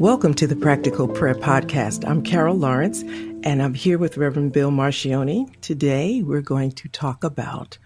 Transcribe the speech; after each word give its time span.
Welcome 0.00 0.32
to 0.36 0.46
the 0.46 0.56
Practical 0.56 1.06
Prayer 1.06 1.34
Podcast. 1.34 2.08
I'm 2.08 2.22
Carol 2.22 2.56
Lawrence, 2.56 3.02
and 3.02 3.62
I'm 3.62 3.74
here 3.74 3.98
with 3.98 4.16
Reverend 4.16 4.50
Bill 4.50 4.70
Marcioni. 4.70 5.46
Today, 5.60 6.22
we're 6.22 6.40
going 6.40 6.72
to 6.72 6.88
talk 6.88 7.22
about 7.22 7.76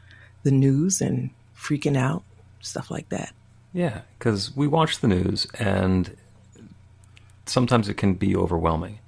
the 0.45 0.53
news 0.53 1.01
and 1.01 1.31
freaking 1.59 1.97
out, 1.97 2.23
stuff 2.61 2.89
like 2.89 3.09
that. 3.09 3.35
Yeah, 3.73 4.03
because 4.17 4.55
we 4.55 4.69
watch 4.69 5.01
the 5.01 5.09
news 5.09 5.49
and 5.59 6.17
sometimes 7.47 7.89
it 7.89 7.97
can 7.97 8.15
be 8.15 8.37
overwhelming. 8.37 9.01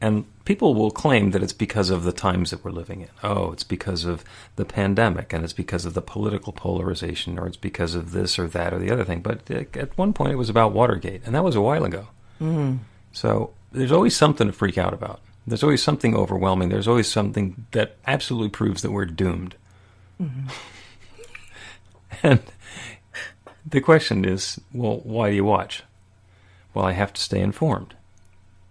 And 0.00 0.24
people 0.44 0.76
will 0.76 0.92
claim 0.92 1.32
that 1.32 1.42
it's 1.42 1.52
because 1.52 1.90
of 1.90 2.04
the 2.04 2.12
times 2.12 2.52
that 2.52 2.64
we're 2.64 2.70
living 2.70 3.00
in. 3.00 3.08
Oh, 3.24 3.50
it's 3.50 3.64
because 3.64 4.04
of 4.04 4.24
the 4.54 4.64
pandemic 4.64 5.32
and 5.32 5.42
it's 5.42 5.52
because 5.52 5.84
of 5.84 5.94
the 5.94 6.02
political 6.02 6.52
polarization 6.52 7.36
or 7.36 7.48
it's 7.48 7.56
because 7.56 7.96
of 7.96 8.12
this 8.12 8.38
or 8.38 8.46
that 8.46 8.72
or 8.72 8.78
the 8.78 8.92
other 8.92 9.04
thing. 9.04 9.22
But 9.22 9.50
at 9.50 9.98
one 9.98 10.12
point 10.12 10.30
it 10.30 10.36
was 10.36 10.50
about 10.50 10.72
Watergate, 10.72 11.22
and 11.26 11.34
that 11.34 11.42
was 11.42 11.56
a 11.56 11.60
while 11.60 11.84
ago. 11.84 12.06
Mm. 12.40 12.78
So 13.12 13.52
there's 13.72 13.92
always 13.92 14.16
something 14.16 14.46
to 14.46 14.52
freak 14.52 14.78
out 14.78 14.92
about. 14.92 15.20
There's 15.46 15.62
always 15.62 15.82
something 15.82 16.16
overwhelming. 16.16 16.70
There's 16.70 16.88
always 16.88 17.10
something 17.10 17.66
that 17.72 17.96
absolutely 18.06 18.48
proves 18.48 18.82
that 18.82 18.92
we're 18.92 19.04
doomed. 19.04 19.56
Mm-hmm. 20.20 20.48
and 22.22 22.42
the 23.66 23.80
question 23.80 24.24
is, 24.24 24.60
well, 24.72 25.00
why 25.04 25.30
do 25.30 25.36
you 25.36 25.44
watch? 25.44 25.82
Well, 26.72 26.84
I 26.84 26.92
have 26.92 27.12
to 27.12 27.20
stay 27.20 27.40
informed. 27.40 27.94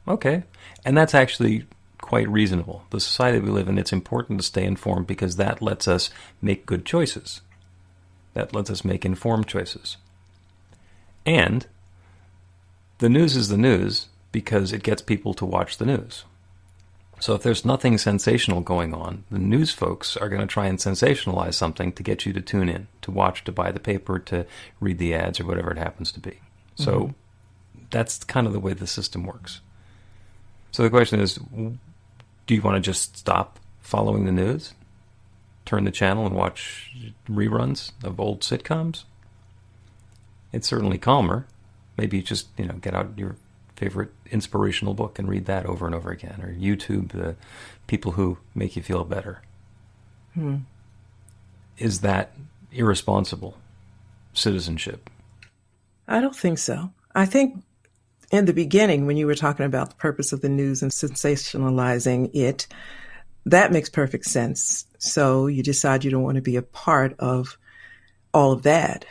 Okay. 0.08 0.44
And 0.84 0.98
that's 0.98 1.14
actually 1.14 1.66
quite 2.02 2.28
reasonable. 2.28 2.84
The 2.90 3.00
society 3.00 3.40
we 3.40 3.50
live 3.50 3.70
in, 3.70 3.78
it's 3.78 3.94
important 3.94 4.40
to 4.40 4.46
stay 4.46 4.66
informed 4.66 5.08
because 5.08 5.38
that 5.38 5.62
lets 5.62 5.88
us 5.88 6.10
make 6.42 6.66
good 6.66 6.86
choices. 6.86 7.42
That 8.34 8.54
lets 8.54 8.70
us 8.70 8.84
make 8.84 9.06
informed 9.06 9.48
choices. 9.48 9.98
And 11.26 11.66
the 13.00 13.10
news 13.10 13.36
is 13.36 13.50
the 13.50 13.58
news 13.58 14.08
because 14.32 14.74
it 14.74 14.84
gets 14.84 15.02
people 15.02 15.34
to 15.36 15.46
watch 15.46 15.78
the 15.78 15.86
news. 15.86 16.26
So 17.20 17.36
if 17.36 17.44
there's 17.44 17.64
nothing 17.64 17.98
sensational 17.98 18.60
going 18.60 18.94
on, 18.94 19.24
the 19.32 19.40
news 19.40 19.72
folks 19.72 20.18
are 20.18 20.28
going 20.28 20.42
to 20.42 20.48
try 20.48 20.66
and 20.66 20.78
sensationalize 20.78 21.54
something 21.54 21.94
to 21.94 22.04
get 22.04 22.26
you 22.26 22.34
to 22.34 22.42
tune 22.42 22.68
in, 22.68 22.88
to 23.02 23.12
watch, 23.12 23.46
to 23.46 23.52
buy 23.52 23.72
the 23.72 23.80
paper, 23.80 24.20
to 24.20 24.46
read 24.82 24.98
the 24.98 25.14
ads, 25.14 25.40
or 25.40 25.46
whatever 25.46 25.72
it 25.72 25.78
happens 25.78 26.12
to 26.12 26.20
be. 26.20 26.40
So 26.76 27.00
mm-hmm. 27.00 27.84
that's 27.92 28.24
kind 28.26 28.46
of 28.46 28.52
the 28.52 28.60
way 28.60 28.74
the 28.74 28.88
system 28.88 29.24
works. 29.24 29.62
So 30.72 30.84
the 30.84 30.90
question 30.90 31.20
is 31.20 31.36
do 31.36 32.56
you 32.56 32.62
want 32.62 32.76
to 32.76 32.82
just 32.82 33.16
stop 33.16 33.60
following 33.80 34.26
the 34.26 34.32
news? 34.32 34.74
Turn 35.66 35.86
the 35.86 35.92
channel 35.92 36.26
and 36.26 36.36
watch 36.36 36.92
reruns 37.30 37.92
of 38.04 38.20
old 38.20 38.42
sitcoms? 38.42 39.06
It's 40.52 40.68
certainly 40.68 40.98
calmer. 40.98 41.48
Maybe 41.98 42.22
just, 42.22 42.48
you 42.58 42.66
know, 42.66 42.76
get 42.76 42.94
out 42.94 43.18
your 43.18 43.36
favorite 43.76 44.12
inspirational 44.32 44.94
book 44.94 45.20
and 45.20 45.28
read 45.28 45.46
that 45.46 45.66
over 45.66 45.86
and 45.86 45.96
over 45.96 46.12
again, 46.12 46.42
or 46.42 46.54
YouTube 46.54 47.12
the 47.12 47.36
people 47.88 48.14
who 48.14 48.38
make 48.56 48.76
you 48.76 48.82
feel 48.82 49.04
better. 49.04 49.42
Hmm. 50.34 50.58
Is 51.78 52.02
that 52.02 52.34
irresponsible 52.72 53.58
citizenship? 54.34 55.10
I 56.08 56.22
don't 56.22 56.36
think 56.36 56.58
so. 56.58 56.92
I 57.16 57.26
think 57.26 57.64
in 58.32 58.46
the 58.46 58.54
beginning, 58.54 59.06
when 59.06 59.18
you 59.18 59.28
were 59.28 59.36
talking 59.36 59.66
about 59.66 59.92
the 59.92 59.96
purpose 59.96 60.34
of 60.34 60.42
the 60.42 60.50
news 60.50 60.82
and 60.82 60.92
sensationalizing 60.92 62.32
it, 62.34 62.68
that 63.46 63.72
makes 63.72 63.90
perfect 63.90 64.26
sense. 64.26 64.86
So 64.98 65.48
you 65.48 65.62
decide 65.64 66.04
you 66.04 66.12
don't 66.12 66.24
want 66.24 66.36
to 66.36 66.42
be 66.42 66.56
a 66.56 66.62
part 66.62 67.16
of 67.20 67.58
all 68.34 68.52
of 68.52 68.64
that. 68.64 69.06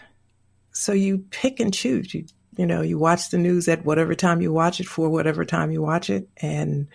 So 0.73 0.93
you 0.93 1.19
pick 1.31 1.61
and 1.61 1.73
choose. 1.73 2.15
You 2.15 2.25
you 2.57 2.67
know, 2.67 2.83
you 2.83 2.99
watch 2.99 3.31
the 3.31 3.39
news 3.39 3.69
at 3.69 3.85
whatever 3.85 4.15
time 4.15 4.41
you 4.41 4.53
watch 4.53 4.81
it 4.81 4.87
for 4.87 5.09
whatever 5.09 5.45
time 5.45 5.71
you 5.71 5.81
watch 5.81 6.11
it 6.11 6.29
and 6.39 6.87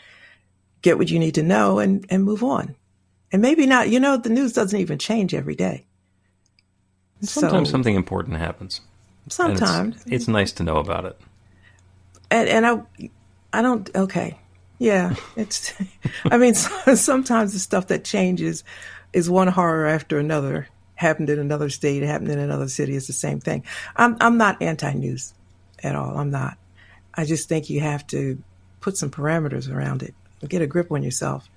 get 0.82 0.98
what 0.98 1.10
you 1.10 1.20
need 1.20 1.36
to 1.36 1.44
know 1.44 1.80
and, 1.80 2.06
and 2.10 2.24
move 2.24 2.44
on. 2.44 2.76
And 3.32 3.42
maybe 3.42 3.66
not, 3.66 3.90
you 3.90 4.00
know, 4.00 4.18
the 4.18 4.30
news 4.30 4.54
doesn't 4.54 4.80
even 4.80 5.00
change 5.00 5.34
every 5.34 5.56
day. 5.56 5.86
Sometimes 7.22 7.70
so, 7.70 7.72
something 7.72 7.96
important 7.96 8.38
happens. 8.38 8.82
Sometimes. 9.30 9.98
It's, 10.04 10.12
it's, 10.12 10.28
nice 10.28 10.52
to 10.54 10.64
know 10.64 10.78
about 10.78 11.06
it. 11.06 11.20
And, 12.30 12.48
and 12.48 12.66
I, 12.66 13.10
I 13.52 13.62
don't, 13.62 13.90
okay. 13.96 14.40
Yeah. 14.78 15.16
It's, 15.36 15.74
I 16.26 16.38
mean, 16.38 16.54
sometimes 16.96 17.54
the 17.54 17.60
stuff 17.60 17.88
that 17.88 18.06
changes 18.06 18.64
is 19.12 19.30
one 19.30 19.48
horror 19.48 19.88
after 19.88 20.20
another. 20.20 20.68
Happened 20.94 21.30
in 21.30 21.38
another 21.38 21.70
state, 21.70 22.02
happened 22.02 22.32
in 22.32 22.40
another 22.40 22.68
city. 22.68 22.96
It's 22.96 23.06
the 23.06 23.14
same 23.14 23.40
thing. 23.40 23.64
I'm, 23.96 24.18
I'm 24.20 24.38
not 24.38 24.60
anti 24.64 24.94
news 24.94 25.34
at 25.84 25.96
all. 25.96 26.18
I'm 26.18 26.32
not. 26.32 26.58
I 27.14 27.26
just 27.26 27.50
think 27.50 27.70
you 27.70 27.82
have 27.82 28.06
to 28.08 28.42
put 28.82 28.98
some 28.98 29.10
parameters 29.10 29.74
around 29.74 30.04
it. 30.04 30.14
Get 30.48 30.62
a 30.62 30.68
grip 30.68 30.92
on 30.92 31.04
yourself. 31.04 31.50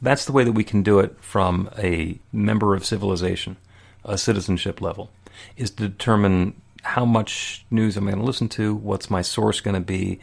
That's 0.00 0.24
the 0.24 0.32
way 0.32 0.44
that 0.44 0.52
we 0.52 0.64
can 0.64 0.82
do 0.82 0.98
it 0.98 1.16
from 1.20 1.70
a 1.78 2.18
member 2.32 2.74
of 2.74 2.84
civilization, 2.84 3.56
a 4.04 4.18
citizenship 4.18 4.80
level, 4.80 5.10
is 5.56 5.70
to 5.72 5.88
determine 5.88 6.60
how 6.82 7.04
much 7.04 7.64
news 7.70 7.96
am 7.96 8.08
I 8.08 8.10
going 8.10 8.20
to 8.20 8.26
listen 8.26 8.48
to? 8.50 8.74
What's 8.74 9.08
my 9.10 9.22
source 9.22 9.60
going 9.60 9.74
to 9.74 9.80
be? 9.80 10.20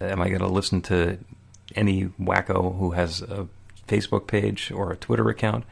Am 0.00 0.20
I 0.20 0.28
going 0.28 0.40
to 0.40 0.48
listen 0.48 0.82
to 0.82 1.18
any 1.76 2.06
wacko 2.20 2.76
who 2.76 2.90
has 2.90 3.22
a 3.22 3.46
Facebook 3.90 4.26
page 4.26 4.70
or 4.70 4.92
a 4.92 4.96
Twitter 4.96 5.28
account? 5.28 5.64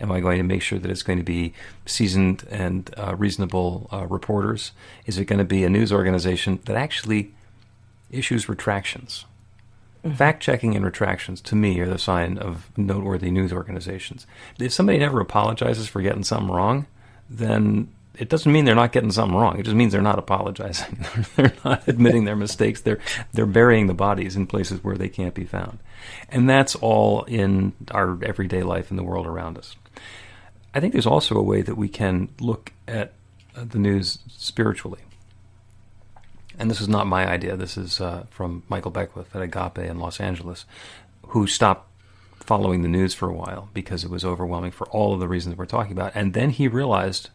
Am 0.00 0.10
I 0.10 0.20
going 0.20 0.38
to 0.38 0.44
make 0.44 0.62
sure 0.62 0.78
that 0.78 0.90
it's 0.90 1.02
going 1.02 1.18
to 1.18 1.24
be 1.24 1.52
seasoned 1.84 2.44
and 2.50 2.92
uh, 2.96 3.14
reasonable 3.16 3.88
uh, 3.92 4.06
reporters? 4.06 4.72
Is 5.06 5.18
it 5.18 5.26
going 5.26 5.38
to 5.38 5.44
be 5.44 5.64
a 5.64 5.68
news 5.68 5.92
organization 5.92 6.60
that 6.64 6.76
actually 6.76 7.34
issues 8.10 8.48
retractions? 8.48 9.24
Mm-hmm. 10.04 10.16
Fact 10.16 10.42
checking 10.42 10.74
and 10.76 10.84
retractions, 10.84 11.40
to 11.42 11.56
me, 11.56 11.80
are 11.80 11.88
the 11.88 11.98
sign 11.98 12.38
of 12.38 12.70
noteworthy 12.76 13.30
news 13.30 13.52
organizations. 13.52 14.26
If 14.58 14.72
somebody 14.72 14.98
never 14.98 15.20
apologizes 15.20 15.88
for 15.88 16.00
getting 16.00 16.24
something 16.24 16.54
wrong, 16.54 16.86
then 17.28 17.88
it 18.18 18.28
doesn't 18.28 18.50
mean 18.50 18.64
they're 18.64 18.74
not 18.74 18.92
getting 18.92 19.12
something 19.12 19.36
wrong. 19.36 19.58
It 19.58 19.64
just 19.64 19.76
means 19.76 19.92
they're 19.92 20.02
not 20.02 20.18
apologizing. 20.18 21.06
they're 21.36 21.52
not 21.64 21.86
admitting 21.86 22.24
their 22.24 22.36
mistakes. 22.36 22.80
They're 22.80 23.00
they're 23.32 23.46
burying 23.46 23.86
the 23.86 23.94
bodies 23.94 24.36
in 24.36 24.46
places 24.46 24.82
where 24.82 24.96
they 24.96 25.08
can't 25.08 25.34
be 25.34 25.44
found, 25.44 25.78
and 26.28 26.48
that's 26.48 26.74
all 26.76 27.24
in 27.24 27.72
our 27.90 28.22
everyday 28.24 28.62
life 28.62 28.90
in 28.90 28.96
the 28.96 29.02
world 29.02 29.26
around 29.26 29.58
us. 29.58 29.76
I 30.74 30.80
think 30.80 30.92
there's 30.92 31.06
also 31.06 31.36
a 31.36 31.42
way 31.42 31.62
that 31.62 31.76
we 31.76 31.88
can 31.88 32.28
look 32.40 32.72
at 32.86 33.12
uh, 33.54 33.64
the 33.64 33.78
news 33.78 34.18
spiritually, 34.28 35.00
and 36.58 36.70
this 36.70 36.80
is 36.80 36.88
not 36.88 37.06
my 37.06 37.28
idea. 37.28 37.56
This 37.56 37.76
is 37.76 38.00
uh, 38.00 38.26
from 38.30 38.62
Michael 38.68 38.90
Beckwith 38.90 39.34
at 39.34 39.42
Agape 39.42 39.78
in 39.78 39.98
Los 39.98 40.20
Angeles, 40.20 40.64
who 41.28 41.46
stopped 41.46 41.90
following 42.40 42.82
the 42.82 42.88
news 42.88 43.12
for 43.12 43.28
a 43.28 43.34
while 43.34 43.68
because 43.74 44.04
it 44.04 44.10
was 44.10 44.24
overwhelming 44.24 44.70
for 44.70 44.86
all 44.88 45.12
of 45.12 45.20
the 45.20 45.28
reasons 45.28 45.56
we're 45.56 45.66
talking 45.66 45.92
about, 45.92 46.12
and 46.14 46.32
then 46.32 46.50
he 46.50 46.68
realized 46.68 47.30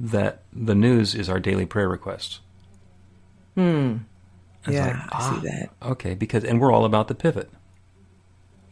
that 0.00 0.42
the 0.50 0.74
news 0.74 1.14
is 1.14 1.28
our 1.28 1.38
daily 1.38 1.66
prayer 1.66 1.88
requests. 1.88 2.40
Hmm. 3.54 3.98
yeah, 4.66 4.86
like, 4.86 4.96
ah, 4.96 5.08
I 5.12 5.30
see 5.30 5.36
ah, 5.36 5.40
that. 5.42 5.90
Okay, 5.90 6.14
because 6.14 6.42
and 6.42 6.58
we're 6.58 6.72
all 6.72 6.86
about 6.86 7.08
the 7.08 7.14
pivot. 7.14 7.50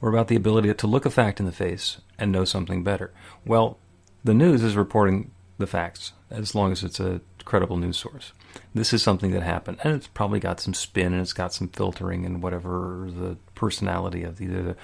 We're 0.01 0.11
about 0.11 0.29
the 0.29 0.37
ability 0.37 0.73
to 0.73 0.87
look 0.87 1.05
a 1.05 1.11
fact 1.11 1.39
in 1.39 1.47
the 1.47 1.53
face 1.53 1.99
and 2.19 2.33
know 2.33 2.45
something 2.45 2.83
better. 2.83 3.13
Well, 3.45 3.79
the 4.25 4.33
news 4.33 4.63
is 4.63 4.77
reporting 4.77 5.33
the 5.59 5.67
facts 5.67 6.13
as 6.31 6.55
long 6.55 6.73
as 6.73 6.83
it's 6.83 7.01
a 7.01 7.21
credible 7.45 7.77
news 7.77 7.99
source. 7.99 8.33
This 8.75 8.93
is 8.93 9.03
something 9.03 9.33
that 9.33 9.43
happened, 9.43 9.79
and 9.83 9.95
it's 9.95 10.07
probably 10.07 10.41
got 10.41 10.61
some 10.61 10.73
spin 10.73 11.13
and 11.13 11.21
it's 11.21 11.33
got 11.33 11.53
some 11.53 11.69
filtering 11.69 12.25
and 12.25 12.43
whatever 12.43 13.09
the 13.11 13.37
personality 13.55 14.23
of 14.23 14.41
either 14.41 14.63
the, 14.63 14.77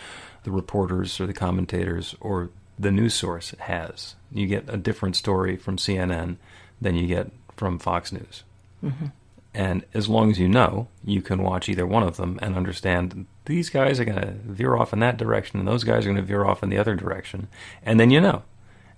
the 0.42 0.50
reporters 0.50 1.20
or 1.20 1.26
the 1.26 1.32
commentators 1.32 2.14
or 2.20 2.50
the 2.78 2.90
news 2.90 3.14
source 3.14 3.54
has. 3.58 4.14
You 4.32 4.46
get 4.46 4.64
a 4.68 4.76
different 4.76 5.16
story 5.16 5.56
from 5.56 5.76
CNN 5.76 6.36
than 6.80 6.96
you 6.96 7.06
get 7.06 7.30
from 7.56 7.78
Fox 7.78 8.12
News. 8.12 8.42
Mm-hmm. 8.82 9.06
And 9.54 9.84
as 9.94 10.08
long 10.08 10.30
as 10.32 10.38
you 10.38 10.48
know, 10.48 10.88
you 11.04 11.22
can 11.22 11.42
watch 11.42 11.68
either 11.68 11.86
one 11.86 12.02
of 12.02 12.16
them 12.16 12.38
and 12.42 12.56
understand 12.56 13.26
these 13.44 13.70
guys 13.70 14.00
are 14.00 14.04
going 14.04 14.20
to 14.20 14.32
veer 14.32 14.74
off 14.74 14.92
in 14.92 14.98
that 14.98 15.16
direction 15.16 15.60
and 15.60 15.68
those 15.68 15.84
guys 15.84 16.04
are 16.04 16.08
going 16.08 16.16
to 16.16 16.22
veer 16.22 16.44
off 16.44 16.62
in 16.62 16.70
the 16.70 16.78
other 16.78 16.96
direction. 16.96 17.46
And 17.84 18.00
then 18.00 18.10
you 18.10 18.20
know. 18.20 18.42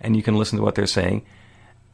And 0.00 0.16
you 0.16 0.22
can 0.22 0.36
listen 0.36 0.56
to 0.58 0.64
what 0.64 0.74
they're 0.74 0.86
saying. 0.86 1.26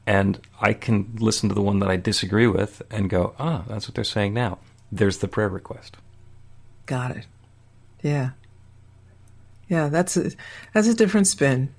And 0.06 0.40
I 0.60 0.72
can 0.72 1.16
listen 1.18 1.48
to 1.48 1.54
the 1.54 1.62
one 1.62 1.80
that 1.80 1.88
I 1.88 1.96
disagree 1.96 2.46
with 2.46 2.82
and 2.90 3.10
go, 3.10 3.34
ah, 3.38 3.64
that's 3.66 3.88
what 3.88 3.94
they're 3.94 4.04
saying 4.04 4.34
now. 4.34 4.58
There's 4.90 5.18
the 5.18 5.28
prayer 5.28 5.48
request. 5.48 5.96
Got 6.86 7.12
it. 7.12 7.26
Yeah. 8.02 8.30
Yeah, 9.72 9.88
that's 9.88 10.18
a, 10.18 10.30
that's 10.74 10.86
a 10.86 10.92
different 10.92 11.28
spin. 11.28 11.74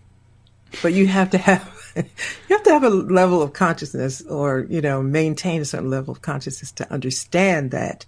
But 0.82 0.94
you 0.94 1.06
have 1.06 1.30
to 1.30 1.38
have 1.38 1.72
you 1.96 2.04
have 2.50 2.64
to 2.64 2.72
have 2.72 2.84
a 2.84 2.90
level 2.90 3.44
of 3.44 3.54
consciousness 3.54 4.24
or, 4.24 4.66
you 4.68 4.82
know, 4.82 5.04
maintain 5.04 5.62
a 5.62 5.66
certain 5.66 5.92
level 5.92 6.12
of 6.12 6.24
consciousness 6.24 6.72
to 6.72 6.92
understand 6.92 7.70
that 7.70 8.08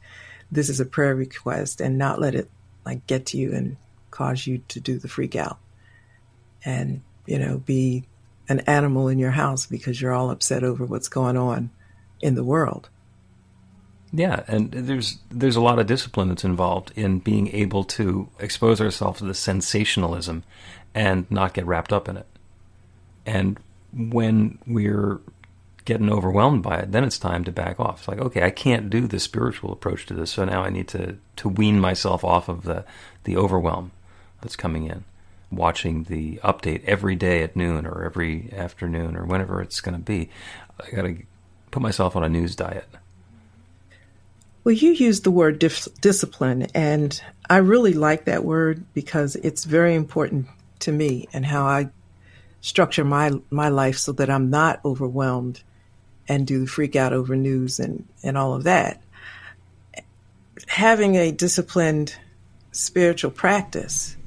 this 0.51 0.69
is 0.69 0.79
a 0.79 0.85
prayer 0.85 1.13
request 1.13 1.81
and 1.81 1.99
not 1.99 2.19
let 2.19 2.33
it 2.33 2.49
like 2.83 3.05
get 3.05 3.27
to 3.27 3.37
you 3.37 3.53
and 3.53 3.77
cause 4.09 4.47
you 4.47 4.63
to 4.69 4.79
do 4.79 4.97
the 4.97 5.07
freak 5.07 5.35
out 5.35 5.59
and, 6.65 7.03
you 7.27 7.37
know, 7.37 7.59
be 7.59 8.05
an 8.49 8.61
animal 8.61 9.07
in 9.07 9.19
your 9.19 9.29
house 9.29 9.67
because 9.67 10.01
you're 10.01 10.13
all 10.13 10.31
upset 10.31 10.63
over 10.63 10.83
what's 10.83 11.09
going 11.09 11.37
on 11.37 11.69
in 12.21 12.33
the 12.33 12.43
world. 12.43 12.89
Yeah, 14.17 14.44
and 14.47 14.71
there's 14.71 15.17
there's 15.29 15.57
a 15.57 15.62
lot 15.62 15.77
of 15.77 15.88
discipline 15.88 16.29
that's 16.29 16.45
involved 16.45 16.94
in 16.95 17.19
being 17.19 17.50
able 17.50 17.83
to 17.83 18.29
expose 18.39 18.79
ourselves 18.79 19.19
to 19.19 19.25
the 19.25 19.33
sensationalism 19.33 20.44
and 20.94 21.29
not 21.29 21.53
get 21.53 21.65
wrapped 21.65 21.91
up 21.91 22.07
in 22.07 22.15
it. 22.15 22.27
And 23.25 23.59
when 23.94 24.57
we're 24.65 25.19
getting 25.83 26.09
overwhelmed 26.09 26.63
by 26.63 26.77
it, 26.77 26.94
then 26.94 27.03
it's 27.03 27.19
time 27.19 27.44
to 27.44 27.51
back 27.51 27.77
off. 27.79 28.00
It's 28.00 28.07
like, 28.07 28.19
okay, 28.19 28.44
I 28.44 28.51
can't 28.51 28.89
do 28.89 29.06
the 29.06 29.19
spiritual 29.19 29.73
approach 29.73 30.06
to 30.06 30.13
this, 30.13 30.31
so 30.31 30.45
now 30.45 30.63
I 30.63 30.69
need 30.69 30.88
to 30.89 31.18
to 31.35 31.50
wean 31.50 31.81
myself 31.81 32.23
off 32.23 32.47
of 32.47 32.63
the 32.63 32.85
the 33.25 33.35
overwhelm 33.35 33.91
that's 34.41 34.56
coming 34.56 34.85
in. 34.85 35.03
Watching 35.51 36.03
the 36.03 36.38
update 36.38 36.85
every 36.85 37.15
day 37.15 37.44
at 37.44 37.56
noon 37.56 37.85
or 37.85 38.03
every 38.03 38.51
afternoon 38.53 39.18
or 39.18 39.25
whenever 39.25 39.61
it's 39.61 39.81
going 39.81 39.95
to 39.95 40.01
be, 40.01 40.29
I 40.79 40.91
got 40.91 41.01
to 41.03 41.18
put 41.71 41.81
myself 41.81 42.15
on 42.15 42.23
a 42.23 42.29
news 42.29 42.56
diet. 42.56 42.88
Well, 44.65 44.73
you 44.73 44.94
used 44.94 45.23
the 45.23 45.29
word 45.29 45.59
discipline, 45.59 46.63
and 46.73 47.21
I 47.47 47.57
really 47.57 47.94
like 47.94 48.25
that 48.25 48.44
word 48.44 48.83
because 48.95 49.35
it's 49.35 49.63
very 49.63 49.94
important 49.94 50.47
to 50.79 50.91
me 50.91 51.27
and 51.31 51.45
how 51.45 51.67
I 51.67 51.89
structure 52.62 53.06
my 53.06 53.31
my 53.51 53.69
life 53.69 54.00
so 54.00 54.12
that 54.13 54.31
I'm 54.31 54.50
not 54.50 54.83
overwhelmed 54.83 55.62
and 56.27 56.47
do 56.47 56.62
the 56.62 56.65
freak 56.65 56.95
out 56.95 57.13
over 57.13 57.35
news 57.35 57.79
and 57.79 58.07
and 58.23 58.39
all 58.39 58.56
of 58.56 58.63
that. 58.63 59.03
Having 60.65 61.15
a 61.15 61.31
disciplined 61.31 62.15
spiritual 62.71 63.29
practice 63.29 64.18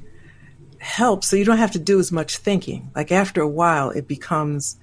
helps 0.78 1.26
so 1.26 1.34
you 1.34 1.44
don't 1.44 1.58
have 1.58 1.72
to 1.72 1.80
do 1.80 1.98
as 1.98 2.12
much 2.12 2.36
thinking. 2.36 2.92
Like 2.94 3.10
after 3.10 3.40
a 3.40 3.48
while 3.48 3.90
it 3.90 4.06
becomes 4.06 4.76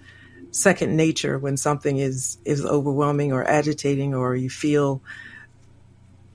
second 0.52 0.98
nature 0.98 1.40
when 1.40 1.56
something 1.56 1.96
is 1.96 2.40
is 2.44 2.66
overwhelming 2.66 3.32
or 3.32 3.50
agitating 3.50 4.14
or 4.14 4.36
you 4.36 4.50
feel 4.50 5.02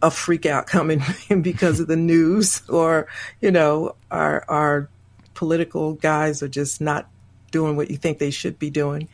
a 0.02 0.10
freak 0.10 0.46
out 0.46 0.66
coming 0.66 1.02
because 1.42 1.80
of 1.80 1.86
the 1.86 1.96
news 1.96 2.62
or 2.68 3.06
you 3.40 3.50
know 3.50 3.94
our 4.10 4.44
our 4.48 4.88
political 5.34 5.94
guys 5.94 6.42
are 6.42 6.48
just 6.48 6.80
not 6.80 7.08
doing 7.50 7.76
what 7.76 7.90
you 7.90 7.96
think 7.96 8.18
they 8.18 8.30
should 8.30 8.58
be 8.58 8.70
doing. 8.70 9.08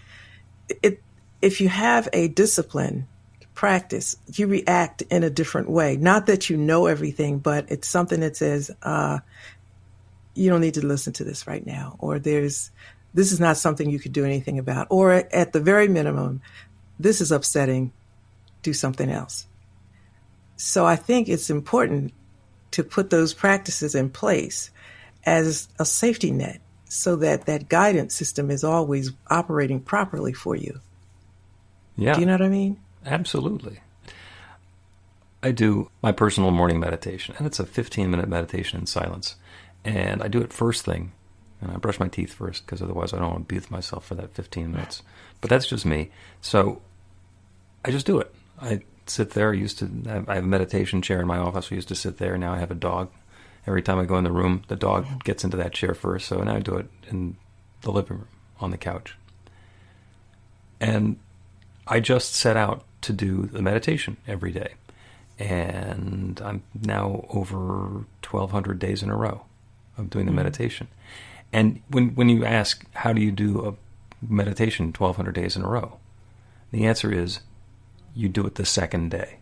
It, 0.83 1.03
if 1.41 1.61
you 1.61 1.69
have 1.69 2.09
a 2.13 2.29
discipline 2.29 3.07
practice, 3.55 4.17
you 4.35 4.47
react 4.47 5.03
in 5.03 5.23
a 5.23 5.31
different 5.31 5.71
way. 5.71 5.97
Not 5.97 6.27
that 6.27 6.51
you 6.51 6.57
know 6.57 6.87
everything, 6.87 7.39
but 7.39 7.71
it's 7.71 7.89
something 7.89 8.21
that 8.21 8.37
says, 8.37 8.71
uh, 8.83 9.21
you 10.35 10.51
don't 10.51 10.61
need 10.61 10.75
to 10.75 10.87
listen 10.87 11.13
to 11.15 11.25
this 11.25 11.47
right 11.47 11.65
now, 11.65 11.97
or 11.99 12.19
there's, 12.19 12.71
this 13.15 13.33
is 13.33 13.41
not 13.41 13.57
something 13.57 13.89
you 13.89 13.99
could 13.99 14.13
do 14.13 14.25
anything 14.25 14.59
about, 14.59 14.89
or 14.91 15.13
at 15.13 15.53
the 15.53 15.61
very 15.61 15.89
minimum, 15.89 16.43
this 16.99 17.21
is 17.21 17.33
upsetting, 17.33 17.93
do 18.63 18.73
something 18.73 19.11
else. 19.11 19.47
So 20.57 20.87
I 20.87 20.97
think 20.97 21.29
it's 21.29 21.51
important 21.51 22.13
to 22.73 22.83
put 22.83 23.11
those 23.11 23.35
practices 23.35 23.95
in 23.95 24.11
place 24.11 24.71
as 25.25 25.69
a 25.79 25.85
safety 25.85 26.31
net 26.31 26.61
so 26.89 27.17
that 27.17 27.47
that 27.47 27.69
guidance 27.69 28.15
system 28.15 28.51
is 28.51 28.65
always 28.65 29.13
operating 29.29 29.81
properly 29.81 30.33
for 30.33 30.55
you. 30.55 30.81
Yeah. 31.97 32.15
Do 32.15 32.21
you 32.21 32.27
know 32.27 32.35
what 32.35 32.43
I 32.43 32.49
mean? 32.49 32.79
Absolutely. 33.05 33.81
I 35.43 35.53
do 35.53 35.91
my 36.03 36.13
personal 36.13 36.51
morning 36.51 36.81
meditation, 36.81 37.35
and 37.39 37.47
it's 37.47 37.61
a 37.61 37.67
15 37.67 38.11
minute 38.11 38.29
meditation 38.29 38.81
in 38.81 38.87
silence. 38.87 39.37
And 39.85 40.23
I 40.23 40.29
do 40.29 40.41
it 40.41 40.53
first 40.53 40.85
thing, 40.85 41.13
and 41.61 41.71
I 41.71 41.77
brush 41.77 42.01
my 42.01 42.09
teeth 42.09 42.33
first 42.33 42.67
because 42.67 42.83
otherwise 42.83 43.13
I 43.13 43.19
don't 43.19 43.31
want 43.31 43.49
to 43.49 43.55
be 43.55 43.59
with 43.59 43.71
myself 43.71 44.07
for 44.07 44.15
that 44.17 44.35
15 44.35 44.73
minutes. 44.73 45.03
But 45.41 45.51
that's 45.51 45.67
just 45.67 45.87
me. 45.87 46.11
So 46.41 46.83
I 47.85 47.91
just 47.91 48.07
do 48.07 48.19
it. 48.19 48.35
I 48.61 48.81
sit 49.07 49.31
there. 49.31 49.53
I 49.53 49.55
used 49.55 49.79
to 49.79 49.91
have, 50.07 50.29
I 50.29 50.37
have 50.37 50.45
a 50.45 50.47
meditation 50.47 51.03
chair 51.03 51.21
in 51.21 51.27
my 51.27 51.39
office. 51.39 51.69
I 51.71 51.75
used 51.77 51.89
to 51.89 51.95
sit 51.95 52.19
there. 52.19 52.37
Now 52.37 52.53
I 52.53 52.59
have 52.59 52.71
a 52.71 52.75
dog 52.75 53.11
every 53.67 53.83
time 53.83 53.99
I 53.99 54.05
go 54.05 54.17
in 54.17 54.25
the 54.25 54.33
room, 54.33 54.63
the 54.69 54.77
dog 54.77 55.25
gets 55.25 55.45
into 55.45 55.57
that 55.57 55.73
chair 55.73 55.95
first. 55.95 56.29
So 56.29 56.39
now 56.39 56.57
I 56.57 56.61
do 56.61 56.77
it 56.77 56.89
in 57.09 57.37
the 57.83 57.91
living 57.91 58.19
room 58.19 58.29
on 58.61 58.71
the 58.71 58.79
couch. 58.79 59.17
And 60.81 61.19
I 61.87 62.01
just 62.01 62.35
set 62.35 62.57
out 62.57 62.85
to 63.03 63.13
do 63.13 63.47
the 63.47 63.63
meditation 63.63 64.17
every 64.27 64.53
day. 64.53 64.75
And 65.39 66.41
I'm 66.43 66.63
now 66.81 67.27
over 67.31 68.05
1,200 68.29 68.79
days 68.79 69.03
in 69.03 69.11
a 69.11 69.17
row 69.17 69.43
of 69.99 70.11
doing 70.11 70.27
the 70.27 70.31
mm-hmm. 70.31 70.37
meditation. 70.37 70.89
And 71.53 71.83
when, 71.89 72.15
when 72.15 72.29
you 72.29 72.45
ask, 72.45 72.85
how 72.95 73.13
do 73.13 73.21
you 73.21 73.31
do 73.31 73.67
a 73.67 73.75
meditation 74.25 74.87
1,200 74.87 75.33
days 75.33 75.57
in 75.57 75.63
a 75.63 75.69
row? 75.69 75.99
The 76.73 76.87
answer 76.87 77.13
is, 77.13 77.41
you 78.17 78.29
do 78.29 78.47
it 78.47 78.55
the 78.55 78.65
second 78.65 79.11
day. 79.11 79.39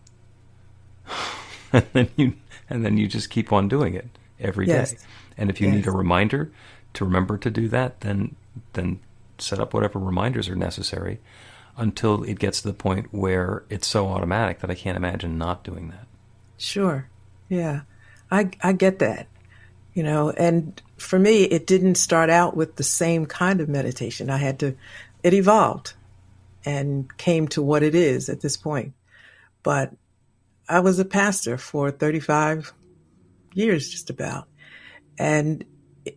and 1.73 1.85
then 1.93 2.09
you 2.15 2.33
and 2.69 2.85
then 2.85 2.97
you 2.97 3.07
just 3.07 3.29
keep 3.29 3.53
on 3.53 3.67
doing 3.67 3.93
it 3.95 4.07
every 4.39 4.67
yes. 4.67 4.91
day. 4.91 4.97
And 5.37 5.49
if 5.49 5.61
you 5.61 5.67
yes. 5.67 5.75
need 5.77 5.87
a 5.87 5.91
reminder 5.91 6.51
to 6.93 7.05
remember 7.05 7.37
to 7.37 7.49
do 7.49 7.67
that, 7.69 8.01
then 8.01 8.35
then 8.73 8.99
set 9.37 9.59
up 9.59 9.73
whatever 9.73 9.99
reminders 9.99 10.47
are 10.49 10.55
necessary 10.55 11.19
until 11.77 12.23
it 12.23 12.39
gets 12.39 12.61
to 12.61 12.67
the 12.67 12.73
point 12.73 13.07
where 13.11 13.63
it's 13.69 13.87
so 13.87 14.07
automatic 14.07 14.59
that 14.59 14.71
I 14.71 14.75
can't 14.75 14.95
imagine 14.95 15.37
not 15.37 15.63
doing 15.63 15.89
that. 15.89 16.07
Sure. 16.57 17.09
Yeah. 17.49 17.81
I 18.29 18.49
I 18.61 18.73
get 18.73 18.99
that. 18.99 19.27
You 19.93 20.03
know, 20.03 20.31
and 20.31 20.81
for 20.97 21.17
me 21.17 21.43
it 21.43 21.65
didn't 21.65 21.95
start 21.95 22.29
out 22.29 22.57
with 22.57 22.75
the 22.75 22.83
same 22.83 23.25
kind 23.25 23.61
of 23.61 23.69
meditation. 23.69 24.29
I 24.29 24.37
had 24.37 24.59
to 24.59 24.75
it 25.23 25.33
evolved 25.33 25.93
and 26.65 27.15
came 27.17 27.47
to 27.49 27.61
what 27.61 27.83
it 27.83 27.95
is 27.95 28.29
at 28.29 28.41
this 28.41 28.57
point. 28.57 28.93
But 29.63 29.93
I 30.67 30.79
was 30.79 30.99
a 30.99 31.05
pastor 31.05 31.57
for 31.57 31.91
35 31.91 32.73
years, 33.53 33.89
just 33.89 34.09
about. 34.09 34.47
And 35.17 35.63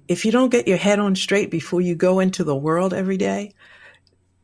if 0.06 0.24
you 0.24 0.32
don't 0.32 0.50
get 0.50 0.68
your 0.68 0.76
head 0.76 0.98
on 0.98 1.14
straight 1.14 1.50
before 1.50 1.80
you 1.80 1.94
go 1.94 2.20
into 2.20 2.44
the 2.44 2.56
world 2.56 2.92
every 2.92 3.16
day, 3.16 3.54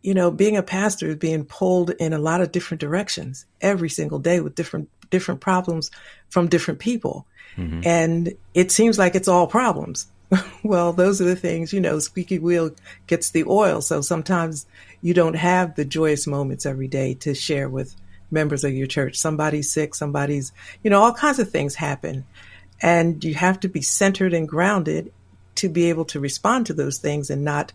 you 0.03 0.15
know, 0.15 0.31
being 0.31 0.57
a 0.57 0.63
pastor 0.63 1.09
is 1.09 1.17
being 1.17 1.45
pulled 1.45 1.91
in 1.91 2.13
a 2.13 2.19
lot 2.19 2.43
of 2.43 2.53
different 2.53 2.81
directions 2.81 3.47
every 3.61 3.89
single 3.89 4.19
day 4.19 4.41
with 4.41 4.55
different 4.55 4.91
different 5.11 5.41
problems 5.41 5.91
from 6.29 6.49
different 6.49 6.81
people. 6.81 7.27
Mm-hmm. 7.57 7.81
And 7.85 8.35
it 8.53 8.71
seems 8.71 8.99
like 8.99 9.15
it's 9.15 9.29
all 9.29 9.47
problems. 9.47 10.07
well, 10.63 10.93
those 10.93 11.21
are 11.21 11.25
the 11.25 11.37
things, 11.37 11.73
you 11.73 11.81
know, 11.81 11.99
squeaky 11.99 12.39
wheel 12.39 12.73
gets 13.07 13.31
the 13.31 13.45
oil. 13.45 13.81
So 13.81 14.01
sometimes 14.01 14.67
you 15.05 15.13
don't 15.13 15.37
have 15.37 15.75
the 15.75 15.85
joyous 15.85 16.27
moments 16.27 16.65
every 16.65 16.89
day 16.89 17.13
to 17.13 17.35
share 17.35 17.69
with 17.69 17.95
members 18.31 18.65
of 18.65 18.73
your 18.73 18.87
church. 18.87 19.19
Somebody's 19.19 19.71
sick, 19.71 19.95
somebody's, 19.95 20.51
you 20.83 20.89
know, 20.89 21.03
all 21.03 21.13
kinds 21.13 21.39
of 21.39 21.51
things 21.51 21.75
happen. 21.75 22.25
And 22.81 23.23
you 23.23 23.35
have 23.35 23.61
to 23.61 23.69
be 23.69 23.83
centered 23.83 24.33
and 24.33 24.49
grounded 24.49 25.13
to 25.57 25.69
be 25.69 25.91
able 25.91 26.07
to 26.07 26.21
respond 26.21 26.65
to 26.67 26.73
those 26.73 26.97
things 26.97 27.29
and 27.29 27.45
not 27.45 27.75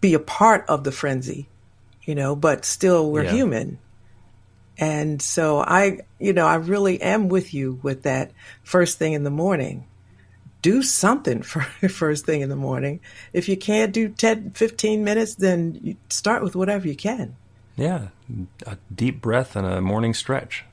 be 0.00 0.14
a 0.14 0.18
part 0.18 0.64
of 0.70 0.84
the 0.84 0.90
frenzy, 0.90 1.48
you 2.04 2.14
know, 2.14 2.34
but 2.34 2.64
still 2.64 3.10
we're 3.10 3.24
yeah. 3.24 3.32
human. 3.32 3.78
And 4.78 5.20
so 5.20 5.60
I, 5.60 5.98
you 6.18 6.32
know, 6.32 6.46
I 6.46 6.54
really 6.54 7.02
am 7.02 7.28
with 7.28 7.52
you 7.52 7.78
with 7.82 8.04
that 8.04 8.32
first 8.62 8.98
thing 8.98 9.12
in 9.12 9.24
the 9.24 9.30
morning. 9.30 9.84
Do 10.62 10.82
something 10.82 11.42
for 11.42 11.60
first 11.88 12.26
thing 12.26 12.40
in 12.40 12.48
the 12.48 12.56
morning. 12.56 13.00
If 13.32 13.48
you 13.48 13.56
can't 13.56 13.92
do 13.92 14.08
10, 14.08 14.52
15 14.52 15.04
minutes, 15.04 15.34
then 15.34 15.78
you 15.82 15.96
start 16.08 16.42
with 16.42 16.56
whatever 16.56 16.86
you 16.86 16.96
can. 16.96 17.36
Yeah, 17.76 18.08
a 18.66 18.76
deep 18.94 19.22
breath 19.22 19.56
and 19.56 19.66
a 19.66 19.80
morning 19.80 20.12
stretch. 20.12 20.64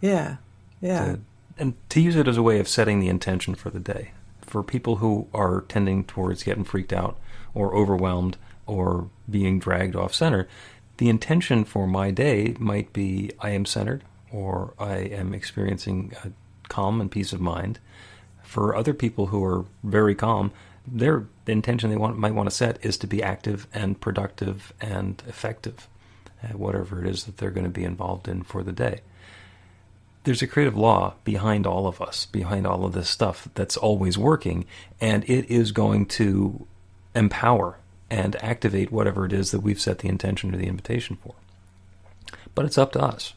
Yeah, 0.00 0.36
yeah. 0.80 1.04
To, 1.04 1.20
and 1.58 1.74
to 1.90 2.00
use 2.00 2.16
it 2.16 2.28
as 2.28 2.36
a 2.36 2.42
way 2.42 2.58
of 2.58 2.68
setting 2.68 3.00
the 3.00 3.08
intention 3.08 3.54
for 3.54 3.70
the 3.70 3.80
day. 3.80 4.12
For 4.40 4.62
people 4.62 4.96
who 4.96 5.28
are 5.34 5.62
tending 5.62 6.04
towards 6.04 6.42
getting 6.42 6.64
freaked 6.64 6.92
out 6.92 7.18
or 7.54 7.74
overwhelmed 7.74 8.36
or 8.66 9.08
being 9.28 9.58
dragged 9.58 9.96
off 9.96 10.14
center, 10.14 10.48
the 10.96 11.08
intention 11.08 11.64
for 11.64 11.86
my 11.86 12.10
day 12.10 12.54
might 12.58 12.92
be 12.92 13.30
I 13.40 13.50
am 13.50 13.66
centered 13.66 14.04
or 14.30 14.74
I 14.78 14.96
am 14.96 15.34
experiencing 15.34 16.12
a 16.24 16.30
calm 16.68 17.00
and 17.00 17.10
peace 17.10 17.32
of 17.32 17.40
mind. 17.40 17.78
For 18.54 18.76
other 18.76 18.94
people 18.94 19.26
who 19.26 19.44
are 19.44 19.64
very 19.82 20.14
calm, 20.14 20.52
their 20.86 21.26
intention 21.44 21.90
they 21.90 21.96
want, 21.96 22.16
might 22.18 22.36
want 22.36 22.48
to 22.48 22.54
set 22.54 22.78
is 22.84 22.96
to 22.98 23.08
be 23.08 23.20
active 23.20 23.66
and 23.74 24.00
productive 24.00 24.72
and 24.80 25.20
effective 25.26 25.88
at 26.40 26.54
whatever 26.54 27.04
it 27.04 27.10
is 27.10 27.24
that 27.24 27.38
they're 27.38 27.50
going 27.50 27.64
to 27.64 27.68
be 27.68 27.82
involved 27.82 28.28
in 28.28 28.44
for 28.44 28.62
the 28.62 28.70
day. 28.70 29.00
There's 30.22 30.40
a 30.40 30.46
creative 30.46 30.76
law 30.76 31.14
behind 31.24 31.66
all 31.66 31.88
of 31.88 32.00
us, 32.00 32.26
behind 32.26 32.64
all 32.64 32.84
of 32.84 32.92
this 32.92 33.10
stuff 33.10 33.48
that's 33.56 33.76
always 33.76 34.16
working, 34.16 34.66
and 35.00 35.28
it 35.28 35.50
is 35.50 35.72
going 35.72 36.06
to 36.06 36.64
empower 37.12 37.78
and 38.08 38.36
activate 38.36 38.92
whatever 38.92 39.26
it 39.26 39.32
is 39.32 39.50
that 39.50 39.64
we've 39.64 39.80
set 39.80 39.98
the 39.98 40.08
intention 40.08 40.54
or 40.54 40.58
the 40.58 40.68
invitation 40.68 41.16
for. 41.16 41.34
But 42.54 42.66
it's 42.66 42.78
up 42.78 42.92
to 42.92 43.02
us. 43.02 43.34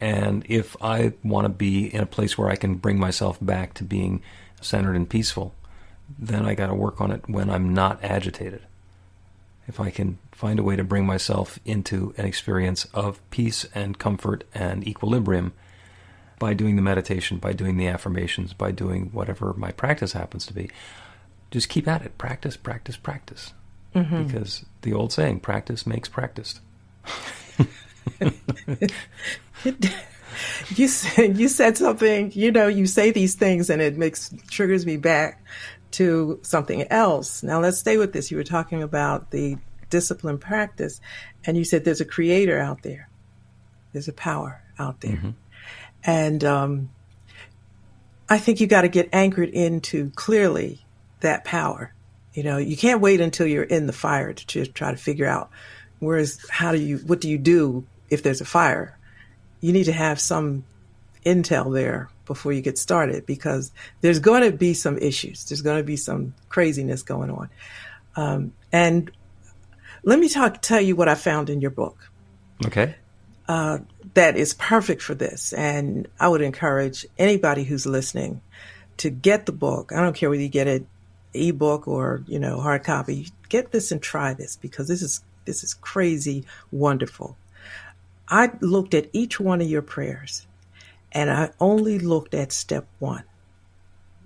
And 0.00 0.44
if 0.48 0.76
I 0.82 1.14
want 1.24 1.46
to 1.46 1.48
be 1.48 1.92
in 1.92 2.02
a 2.02 2.06
place 2.06 2.36
where 2.36 2.50
I 2.50 2.56
can 2.56 2.74
bring 2.74 2.98
myself 2.98 3.38
back 3.40 3.74
to 3.74 3.84
being 3.84 4.22
centered 4.60 4.96
and 4.96 5.08
peaceful, 5.08 5.54
then 6.18 6.44
I 6.44 6.54
got 6.54 6.66
to 6.66 6.74
work 6.74 7.00
on 7.00 7.10
it 7.10 7.28
when 7.28 7.50
I'm 7.50 7.72
not 7.74 8.02
agitated. 8.02 8.62
If 9.66 9.80
I 9.80 9.90
can 9.90 10.18
find 10.30 10.58
a 10.58 10.62
way 10.62 10.76
to 10.76 10.84
bring 10.84 11.06
myself 11.06 11.58
into 11.64 12.14
an 12.16 12.24
experience 12.24 12.84
of 12.94 13.20
peace 13.30 13.66
and 13.74 13.98
comfort 13.98 14.44
and 14.54 14.86
equilibrium 14.86 15.52
by 16.38 16.54
doing 16.54 16.76
the 16.76 16.82
meditation, 16.82 17.38
by 17.38 17.52
doing 17.52 17.76
the 17.76 17.88
affirmations, 17.88 18.52
by 18.52 18.70
doing 18.70 19.10
whatever 19.12 19.54
my 19.54 19.72
practice 19.72 20.12
happens 20.12 20.46
to 20.46 20.52
be, 20.52 20.70
just 21.50 21.68
keep 21.68 21.88
at 21.88 22.02
it. 22.02 22.18
Practice, 22.18 22.56
practice, 22.56 22.96
practice. 22.96 23.54
Mm-hmm. 23.94 24.24
Because 24.24 24.64
the 24.82 24.92
old 24.92 25.12
saying, 25.12 25.40
practice 25.40 25.86
makes 25.86 26.08
practiced. 26.08 26.60
you 30.74 30.88
said 30.88 31.38
you 31.38 31.48
said 31.48 31.76
something. 31.76 32.32
You 32.32 32.52
know, 32.52 32.68
you 32.68 32.86
say 32.86 33.10
these 33.10 33.34
things, 33.34 33.70
and 33.70 33.82
it 33.82 33.96
makes 33.96 34.34
triggers 34.48 34.86
me 34.86 34.96
back 34.96 35.44
to 35.92 36.38
something 36.42 36.82
else. 36.90 37.42
Now, 37.42 37.60
let's 37.60 37.78
stay 37.78 37.96
with 37.96 38.12
this. 38.12 38.30
You 38.30 38.36
were 38.36 38.44
talking 38.44 38.82
about 38.82 39.30
the 39.30 39.56
discipline 39.90 40.38
practice, 40.38 41.00
and 41.44 41.56
you 41.56 41.64
said 41.64 41.84
there's 41.84 42.00
a 42.00 42.06
creator 42.06 42.58
out 42.58 42.82
there. 42.82 43.08
There's 43.92 44.08
a 44.08 44.12
power 44.12 44.62
out 44.78 45.00
there, 45.00 45.16
mm-hmm. 45.16 45.30
and 46.04 46.44
um, 46.44 46.90
I 48.28 48.38
think 48.38 48.60
you 48.60 48.66
got 48.66 48.82
to 48.82 48.88
get 48.88 49.08
anchored 49.12 49.50
into 49.50 50.10
clearly 50.10 50.84
that 51.20 51.44
power. 51.44 51.92
You 52.34 52.42
know, 52.42 52.58
you 52.58 52.76
can't 52.76 53.00
wait 53.00 53.20
until 53.20 53.46
you're 53.46 53.62
in 53.62 53.86
the 53.86 53.94
fire 53.94 54.34
to 54.34 54.66
try 54.66 54.90
to 54.90 54.96
figure 54.96 55.26
out 55.26 55.50
where's 55.98 56.46
how 56.50 56.72
do 56.72 56.78
you 56.78 56.98
what 56.98 57.20
do 57.20 57.30
you 57.30 57.38
do 57.38 57.86
if 58.10 58.22
there's 58.22 58.40
a 58.40 58.44
fire. 58.44 58.98
You 59.60 59.72
need 59.72 59.84
to 59.84 59.92
have 59.92 60.20
some 60.20 60.64
intel 61.24 61.72
there 61.72 62.08
before 62.24 62.52
you 62.52 62.60
get 62.60 62.78
started 62.78 63.26
because 63.26 63.72
there's 64.00 64.18
going 64.18 64.42
to 64.42 64.56
be 64.56 64.74
some 64.74 64.98
issues. 64.98 65.44
There's 65.44 65.62
going 65.62 65.78
to 65.78 65.84
be 65.84 65.96
some 65.96 66.34
craziness 66.48 67.02
going 67.02 67.30
on. 67.30 67.50
Um, 68.16 68.52
and 68.72 69.10
let 70.02 70.18
me 70.18 70.28
talk, 70.28 70.62
tell 70.62 70.80
you 70.80 70.96
what 70.96 71.08
I 71.08 71.14
found 71.14 71.50
in 71.50 71.60
your 71.60 71.70
book. 71.70 72.10
Okay. 72.64 72.94
Uh, 73.48 73.78
that 74.14 74.36
is 74.36 74.54
perfect 74.54 75.02
for 75.02 75.14
this. 75.14 75.52
And 75.52 76.08
I 76.18 76.28
would 76.28 76.42
encourage 76.42 77.06
anybody 77.18 77.64
who's 77.64 77.86
listening 77.86 78.40
to 78.98 79.10
get 79.10 79.46
the 79.46 79.52
book. 79.52 79.92
I 79.92 80.00
don't 80.00 80.16
care 80.16 80.30
whether 80.30 80.42
you 80.42 80.48
get 80.48 80.66
it 80.66 80.86
ebook 81.36 81.86
or 81.86 82.22
you 82.26 82.38
know 82.38 82.60
hard 82.60 82.82
copy 82.82 83.28
get 83.48 83.70
this 83.70 83.92
and 83.92 84.02
try 84.02 84.34
this 84.34 84.56
because 84.56 84.88
this 84.88 85.02
is 85.02 85.22
this 85.44 85.62
is 85.62 85.74
crazy 85.74 86.44
wonderful 86.72 87.36
i 88.28 88.50
looked 88.60 88.94
at 88.94 89.08
each 89.12 89.38
one 89.40 89.60
of 89.60 89.68
your 89.68 89.82
prayers 89.82 90.46
and 91.12 91.30
i 91.30 91.50
only 91.60 91.98
looked 91.98 92.34
at 92.34 92.52
step 92.52 92.86
one 92.98 93.24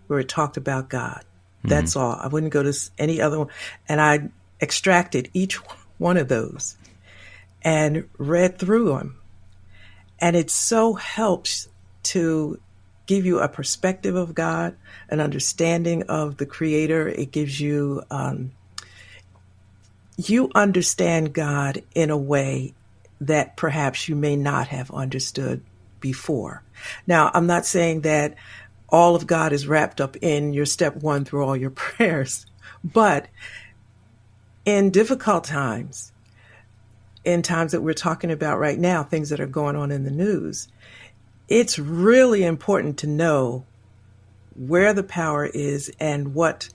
where 0.06 0.20
it 0.20 0.28
talked 0.28 0.56
about 0.56 0.88
god 0.88 1.24
that's 1.64 1.94
mm-hmm. 1.94 2.00
all 2.00 2.18
i 2.20 2.26
wouldn't 2.26 2.52
go 2.52 2.62
to 2.62 2.90
any 2.98 3.20
other 3.20 3.38
one 3.38 3.48
and 3.88 4.00
i 4.00 4.28
extracted 4.60 5.28
each 5.32 5.56
one 5.98 6.16
of 6.16 6.28
those 6.28 6.76
and 7.62 8.08
read 8.18 8.58
through 8.58 8.86
them 8.86 9.16
and 10.20 10.36
it 10.36 10.50
so 10.50 10.94
helps 10.94 11.68
to 12.02 12.60
give 13.10 13.26
you 13.26 13.40
a 13.40 13.48
perspective 13.48 14.14
of 14.14 14.36
God, 14.36 14.76
an 15.08 15.18
understanding 15.18 16.04
of 16.04 16.36
the 16.36 16.46
Creator. 16.46 17.08
It 17.08 17.32
gives 17.32 17.60
you, 17.60 18.04
um, 18.08 18.52
you 20.16 20.48
understand 20.54 21.32
God 21.32 21.82
in 21.92 22.10
a 22.10 22.16
way 22.16 22.72
that 23.20 23.56
perhaps 23.56 24.08
you 24.08 24.16
may 24.16 24.36
not 24.36 24.68
have 24.68 24.90
understood 24.90 25.62
before. 26.00 26.62
Now, 27.06 27.30
I'm 27.34 27.46
not 27.46 27.66
saying 27.66 28.00
that 28.02 28.34
all 28.88 29.14
of 29.14 29.26
God 29.26 29.52
is 29.52 29.66
wrapped 29.66 30.00
up 30.00 30.16
in 30.16 30.52
your 30.52 30.66
step 30.66 30.96
one 30.96 31.24
through 31.24 31.44
all 31.44 31.56
your 31.56 31.70
prayers, 31.70 32.46
but 32.82 33.28
in 34.64 34.90
difficult 34.90 35.44
times, 35.44 36.12
in 37.24 37.42
times 37.42 37.72
that 37.72 37.82
we're 37.82 37.92
talking 37.92 38.30
about 38.30 38.58
right 38.58 38.78
now, 38.78 39.02
things 39.02 39.28
that 39.28 39.40
are 39.40 39.46
going 39.46 39.76
on 39.76 39.90
in 39.90 40.04
the 40.04 40.10
news, 40.10 40.68
it's 41.48 41.78
really 41.78 42.44
important 42.44 42.98
to 42.98 43.06
know 43.06 43.66
where 44.54 44.94
the 44.94 45.02
power 45.02 45.44
is 45.44 45.92
and 46.00 46.34
what 46.34 46.68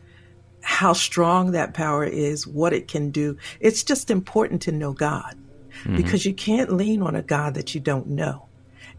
how 0.61 0.93
strong 0.93 1.51
that 1.51 1.75
power 1.75 2.03
is, 2.03 2.47
what 2.47 2.73
it 2.73 2.87
can 2.87 3.11
do. 3.11 3.37
It's 3.59 3.83
just 3.83 4.09
important 4.09 4.63
to 4.63 4.71
know 4.71 4.93
God 4.93 5.35
mm-hmm. 5.83 5.97
because 5.97 6.25
you 6.25 6.33
can't 6.33 6.73
lean 6.73 7.01
on 7.01 7.15
a 7.15 7.21
God 7.21 7.55
that 7.55 7.75
you 7.75 7.81
don't 7.81 8.07
know. 8.07 8.45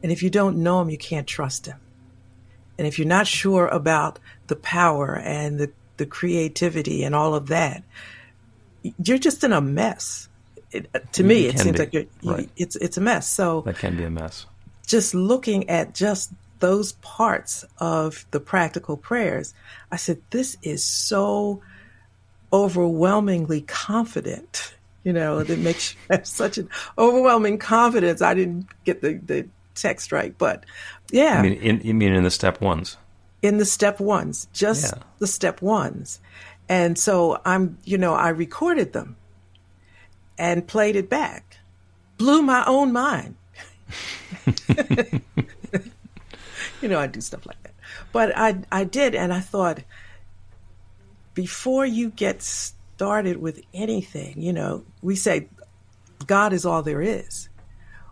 And 0.02 0.12
if 0.12 0.22
you 0.22 0.30
don't 0.30 0.58
know 0.58 0.80
him, 0.80 0.90
you 0.90 0.98
can't 0.98 1.26
trust 1.26 1.66
him. 1.66 1.78
And 2.78 2.86
if 2.86 2.98
you're 2.98 3.08
not 3.08 3.26
sure 3.26 3.66
about 3.66 4.18
the 4.48 4.56
power 4.56 5.16
and 5.16 5.58
the, 5.58 5.72
the 5.96 6.06
creativity 6.06 7.04
and 7.04 7.14
all 7.14 7.34
of 7.34 7.48
that, 7.48 7.82
you're 9.02 9.18
just 9.18 9.42
in 9.42 9.52
a 9.52 9.60
mess. 9.60 10.28
It, 10.70 10.90
to 11.12 11.24
me, 11.24 11.46
it 11.46 11.58
seems 11.58 11.72
be. 11.72 11.78
like 11.78 11.94
you're, 11.94 12.04
right. 12.22 12.50
it's 12.56 12.76
it's 12.76 12.98
a 12.98 13.00
mess. 13.00 13.30
So 13.30 13.62
that 13.62 13.78
can 13.78 13.96
be 13.96 14.04
a 14.04 14.10
mess 14.10 14.46
just 14.86 15.14
looking 15.14 15.68
at 15.68 15.94
just 15.94 16.32
those 16.60 16.92
parts 16.92 17.64
of 17.78 18.24
the 18.30 18.40
practical 18.40 18.96
prayers, 18.96 19.52
I 19.90 19.96
said, 19.96 20.22
this 20.30 20.56
is 20.62 20.86
so 20.86 21.60
overwhelmingly 22.52 23.62
confident. 23.62 24.74
You 25.06 25.12
know, 25.12 25.44
that 25.44 25.60
makes 25.60 25.94
you 25.94 25.98
have 26.10 26.26
such 26.26 26.58
an 26.58 26.68
overwhelming 26.98 27.58
confidence. 27.58 28.20
I 28.20 28.34
didn't 28.34 28.66
get 28.82 29.02
the, 29.02 29.14
the 29.14 29.46
text 29.76 30.10
right, 30.10 30.36
but 30.36 30.66
yeah. 31.12 31.38
I 31.38 31.42
mean, 31.42 31.52
in, 31.52 31.80
you 31.82 31.94
mean 31.94 32.12
in 32.12 32.24
the 32.24 32.30
step 32.30 32.60
ones? 32.60 32.96
In 33.40 33.58
the 33.58 33.64
step 33.64 34.00
ones, 34.00 34.48
just 34.52 34.96
yeah. 34.96 35.02
the 35.20 35.28
step 35.28 35.62
ones. 35.62 36.18
And 36.68 36.98
so 36.98 37.40
I'm, 37.44 37.78
you 37.84 37.98
know, 37.98 38.14
I 38.14 38.30
recorded 38.30 38.94
them 38.94 39.16
and 40.38 40.66
played 40.66 40.96
it 40.96 41.08
back. 41.08 41.58
Blew 42.18 42.42
my 42.42 42.64
own 42.66 42.92
mind. 42.92 43.36
you 46.82 46.88
know, 46.88 46.98
I 46.98 47.06
do 47.06 47.20
stuff 47.20 47.46
like 47.46 47.62
that. 47.62 47.74
But 48.10 48.36
I, 48.36 48.58
I 48.72 48.82
did, 48.82 49.14
and 49.14 49.32
I 49.32 49.38
thought, 49.38 49.84
before 51.32 51.86
you 51.86 52.10
get 52.10 52.42
started 52.96 53.36
with 53.36 53.60
anything, 53.74 54.40
you 54.40 54.54
know, 54.54 54.82
we 55.02 55.14
say 55.16 55.48
God 56.26 56.54
is 56.54 56.64
all 56.64 56.82
there 56.82 57.02
is. 57.02 57.50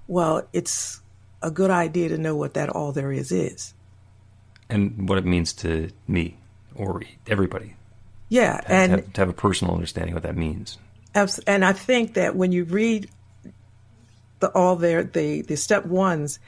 Well, 0.07 0.47
it's 0.53 1.01
a 1.43 1.51
good 1.51 1.71
idea 1.71 2.11
to 2.11 2.19
know 2.19 2.37
what 2.37 2.53
that 2.55 2.69
all 2.69 2.93
there 2.93 3.11
is 3.11 3.33
is. 3.33 3.73
And 4.69 5.09
what 5.09 5.17
it 5.17 5.25
means 5.25 5.55
to 5.55 5.89
me 6.07 6.37
or 6.75 7.03
everybody. 7.27 7.77
Yeah. 8.29 8.61
To, 8.61 8.73
and 8.73 8.91
to 8.91 8.97
have, 8.97 9.13
to 9.15 9.21
have 9.23 9.29
a 9.31 9.35
personal 9.35 9.73
understanding 9.73 10.13
what 10.13 10.23
that 10.23 10.37
means. 10.37 10.77
And 11.47 11.65
I 11.65 11.73
think 11.73 12.15
that 12.15 12.37
when 12.37 12.53
you 12.53 12.65
read 12.65 13.09
the, 14.41 14.49
all 14.49 14.77
there, 14.77 15.05
the 15.05 15.43
the 15.43 15.57
step 15.57 15.87
ones, 15.87 16.41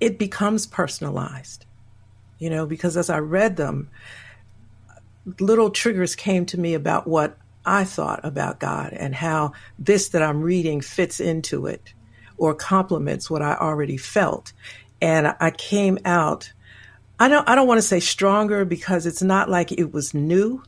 it 0.00 0.18
becomes 0.18 0.66
personalized. 0.66 1.66
You 2.38 2.50
know, 2.50 2.66
because 2.66 2.96
as 2.96 3.10
I 3.10 3.18
read 3.18 3.56
them, 3.56 3.90
little 5.40 5.70
triggers 5.70 6.16
came 6.16 6.46
to 6.46 6.58
me 6.58 6.74
about 6.74 7.06
what 7.06 7.38
I 7.64 7.84
thought 7.84 8.20
about 8.24 8.60
God 8.60 8.92
and 8.92 9.14
how 9.14 9.52
this 9.78 10.10
that 10.10 10.22
I'm 10.22 10.40
reading 10.40 10.80
fits 10.80 11.20
into 11.20 11.66
it 11.66 11.92
or 12.36 12.54
complements 12.54 13.28
what 13.28 13.42
I 13.42 13.54
already 13.54 13.96
felt. 13.96 14.52
And 15.00 15.34
I 15.40 15.50
came 15.50 15.98
out 16.04 16.52
I 17.20 17.28
don't 17.28 17.48
I 17.48 17.54
don't 17.54 17.66
want 17.66 17.78
to 17.78 17.86
say 17.86 18.00
stronger 18.00 18.64
because 18.64 19.06
it's 19.06 19.22
not 19.22 19.50
like 19.50 19.72
it 19.72 19.92
was 19.92 20.14
new, 20.14 20.62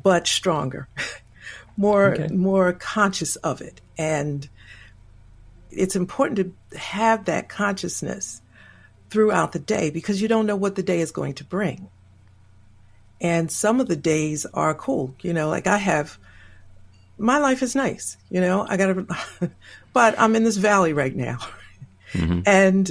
but 0.00 0.26
stronger. 0.26 0.88
more 1.76 2.14
okay. 2.14 2.28
more 2.28 2.72
conscious 2.72 3.36
of 3.36 3.60
it. 3.60 3.80
And 3.96 4.48
it's 5.70 5.96
important 5.96 6.54
to 6.70 6.78
have 6.78 7.24
that 7.24 7.48
consciousness 7.48 8.40
throughout 9.10 9.52
the 9.52 9.58
day 9.58 9.90
because 9.90 10.22
you 10.22 10.28
don't 10.28 10.46
know 10.46 10.56
what 10.56 10.76
the 10.76 10.82
day 10.82 11.00
is 11.00 11.10
going 11.10 11.34
to 11.34 11.44
bring. 11.44 11.88
And 13.20 13.50
some 13.50 13.80
of 13.80 13.88
the 13.88 13.96
days 13.96 14.46
are 14.46 14.74
cool, 14.74 15.14
you 15.22 15.32
know, 15.32 15.48
like 15.48 15.66
I 15.66 15.78
have 15.78 16.18
my 17.18 17.38
life 17.38 17.62
is 17.62 17.74
nice, 17.74 18.16
you 18.30 18.40
know, 18.40 18.64
I 18.68 18.76
got 18.76 18.86
to, 18.86 19.50
but 19.92 20.18
I'm 20.18 20.36
in 20.36 20.44
this 20.44 20.56
valley 20.56 20.92
right 20.92 21.14
now. 21.14 21.38
Mm-hmm. 22.12 22.40
And 22.46 22.90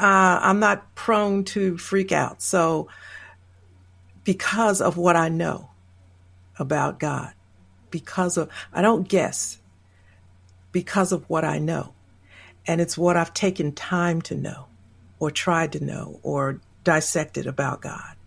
uh, 0.00 0.38
I'm 0.42 0.60
not 0.60 0.94
prone 0.94 1.44
to 1.44 1.76
freak 1.78 2.12
out. 2.12 2.42
So, 2.42 2.88
because 4.24 4.80
of 4.80 4.96
what 4.96 5.16
I 5.16 5.28
know 5.28 5.70
about 6.58 7.00
God, 7.00 7.32
because 7.90 8.36
of, 8.36 8.50
I 8.72 8.82
don't 8.82 9.08
guess, 9.08 9.58
because 10.70 11.12
of 11.12 11.28
what 11.28 11.44
I 11.44 11.58
know. 11.58 11.94
And 12.66 12.80
it's 12.80 12.98
what 12.98 13.16
I've 13.16 13.32
taken 13.32 13.72
time 13.72 14.20
to 14.22 14.34
know 14.34 14.66
or 15.18 15.30
tried 15.30 15.72
to 15.72 15.84
know 15.84 16.20
or 16.22 16.60
dissected 16.84 17.46
about 17.46 17.80
God. 17.80 18.17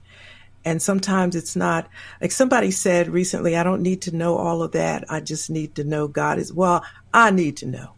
And 0.64 0.82
sometimes 0.82 1.36
it's 1.36 1.56
not 1.56 1.90
like 2.20 2.32
somebody 2.32 2.72
said 2.72 3.10
recently, 3.10 3.56
I 3.56 3.64
don't 3.64 3.82
need 3.82 4.04
to 4.04 4.16
know 4.16 4.38
all 4.38 4.62
of 4.62 4.74
that. 4.74 5.06
I 5.10 5.20
just 5.20 5.50
need 5.50 5.76
to 5.76 5.84
know 5.84 6.08
God 6.08 6.38
is 6.38 6.54
well, 6.54 6.84
I 7.14 7.32
need 7.32 7.58
to 7.58 7.66
know. 7.66 7.94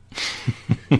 you 0.91 0.98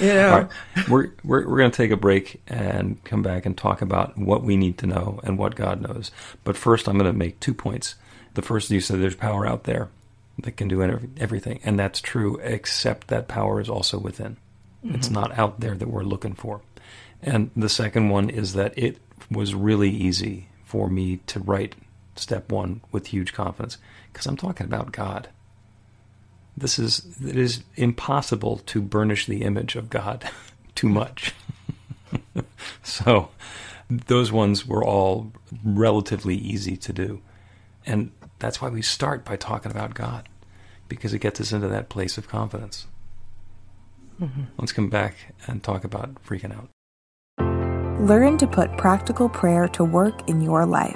know, 0.00 0.30
right. 0.30 0.48
we're 0.88 1.12
we're, 1.24 1.48
we're 1.48 1.58
going 1.58 1.70
to 1.70 1.76
take 1.76 1.90
a 1.90 1.96
break 1.96 2.40
and 2.46 3.02
come 3.04 3.22
back 3.22 3.46
and 3.46 3.56
talk 3.56 3.82
about 3.82 4.18
what 4.18 4.42
we 4.42 4.56
need 4.56 4.78
to 4.78 4.86
know 4.86 5.20
and 5.22 5.38
what 5.38 5.54
God 5.54 5.80
knows. 5.80 6.10
But 6.44 6.56
first, 6.56 6.88
I'm 6.88 6.98
going 6.98 7.10
to 7.10 7.16
make 7.16 7.38
two 7.40 7.54
points. 7.54 7.94
The 8.34 8.42
first, 8.42 8.70
you 8.70 8.80
said 8.80 9.00
there's 9.00 9.14
power 9.14 9.46
out 9.46 9.64
there 9.64 9.88
that 10.40 10.56
can 10.56 10.68
do 10.68 10.82
everything, 11.16 11.60
and 11.64 11.78
that's 11.78 12.00
true. 12.00 12.38
Except 12.42 13.08
that 13.08 13.28
power 13.28 13.60
is 13.60 13.68
also 13.68 13.98
within. 13.98 14.36
Mm-hmm. 14.84 14.96
It's 14.96 15.10
not 15.10 15.38
out 15.38 15.60
there 15.60 15.74
that 15.76 15.88
we're 15.88 16.02
looking 16.02 16.34
for. 16.34 16.60
And 17.22 17.50
the 17.56 17.68
second 17.68 18.10
one 18.10 18.30
is 18.30 18.54
that 18.54 18.76
it 18.76 18.98
was 19.30 19.54
really 19.54 19.90
easy 19.90 20.48
for 20.64 20.88
me 20.88 21.18
to 21.26 21.40
write 21.40 21.74
step 22.16 22.50
one 22.50 22.80
with 22.92 23.08
huge 23.08 23.32
confidence 23.32 23.78
because 24.12 24.26
I'm 24.26 24.36
talking 24.36 24.66
about 24.66 24.92
God. 24.92 25.28
This 26.56 26.78
is 26.78 27.06
it 27.24 27.36
is 27.36 27.62
impossible 27.76 28.58
to 28.66 28.82
burnish 28.82 29.26
the 29.26 29.42
image 29.42 29.76
of 29.76 29.90
God 29.90 30.28
too 30.74 30.88
much. 30.88 31.34
so 32.82 33.30
those 33.88 34.32
ones 34.32 34.66
were 34.66 34.84
all 34.84 35.32
relatively 35.64 36.36
easy 36.36 36.76
to 36.76 36.92
do. 36.92 37.22
And 37.86 38.10
that's 38.38 38.60
why 38.60 38.68
we 38.68 38.82
start 38.82 39.24
by 39.24 39.36
talking 39.36 39.70
about 39.70 39.94
God 39.94 40.28
because 40.88 41.14
it 41.14 41.20
gets 41.20 41.40
us 41.40 41.52
into 41.52 41.68
that 41.68 41.88
place 41.88 42.18
of 42.18 42.28
confidence. 42.28 42.86
Mm-hmm. 44.20 44.44
Let's 44.58 44.72
come 44.72 44.90
back 44.90 45.34
and 45.46 45.62
talk 45.62 45.84
about 45.84 46.22
freaking 46.24 46.54
out. 46.54 46.68
Learn 48.00 48.38
to 48.38 48.46
put 48.46 48.76
practical 48.76 49.28
prayer 49.28 49.66
to 49.70 49.82
work 49.82 50.28
in 50.28 50.40
your 50.40 50.64
life. 50.64 50.94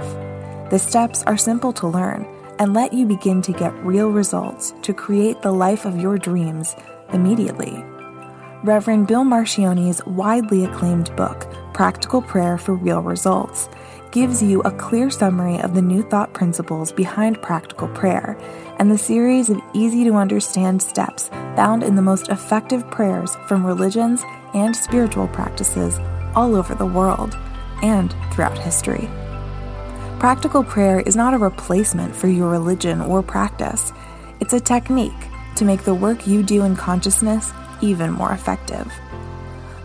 The 0.71 0.79
steps 0.79 1.25
are 1.25 1.37
simple 1.37 1.73
to 1.73 1.89
learn 1.89 2.25
and 2.61 2.75
let 2.75 2.93
you 2.93 3.07
begin 3.07 3.43
to 3.43 3.53
get 3.53 3.75
real 3.85 4.13
results 4.13 4.73
to 4.83 4.95
create 4.95 5.43
the 5.43 5.51
life 5.51 5.85
of 5.85 6.01
your 6.01 6.17
dreams 6.17 6.77
immediately. 7.13 7.85
Reverend 8.63 9.09
Bill 9.09 9.25
Marcioni's 9.25 10.01
widely 10.07 10.65
acclaimed 10.65 11.15
book, 11.17 11.53
Practical 11.75 12.23
Prayer 12.23 12.57
for 12.57 12.75
Real 12.75 13.03
Results, 13.03 13.69
gives 14.13 14.41
you 14.41 14.61
a 14.61 14.71
clear 14.71 15.11
summary 15.11 15.59
of 15.59 15.75
the 15.75 15.83
new 15.83 16.03
thought 16.05 16.33
principles 16.35 16.93
behind 16.93 17.43
practical 17.43 17.89
prayer 17.89 18.39
and 18.79 18.89
the 18.89 18.97
series 18.97 19.51
of 19.51 19.61
easy 19.75 20.05
to 20.05 20.15
understand 20.15 20.81
steps 20.81 21.31
found 21.57 21.83
in 21.83 21.97
the 21.97 22.03
most 22.03 22.29
effective 22.29 22.89
prayers 22.93 23.35
from 23.49 23.67
religions 23.67 24.23
and 24.55 24.77
spiritual 24.77 25.27
practices 25.29 25.99
all 26.35 26.55
over 26.55 26.75
the 26.75 26.87
world 26.87 27.37
and 27.83 28.15
throughout 28.33 28.59
history. 28.59 29.09
Practical 30.19 30.63
prayer 30.63 31.01
is 31.01 31.17
not 31.17 31.35
a 31.35 31.39
replacement 31.39 32.15
for 32.15 32.29
your 32.29 32.49
religion 32.49 33.01
or 33.01 33.23
practice, 33.23 33.93
it's 34.41 34.53
a 34.53 34.61
technique 34.61 35.13
to 35.57 35.65
make 35.65 35.83
the 35.83 35.95
work 35.95 36.27
you 36.27 36.43
do 36.43 36.65
in 36.65 36.77
consciousness 36.77 37.53
even 37.81 38.11
more 38.11 38.33
effective. 38.33 38.91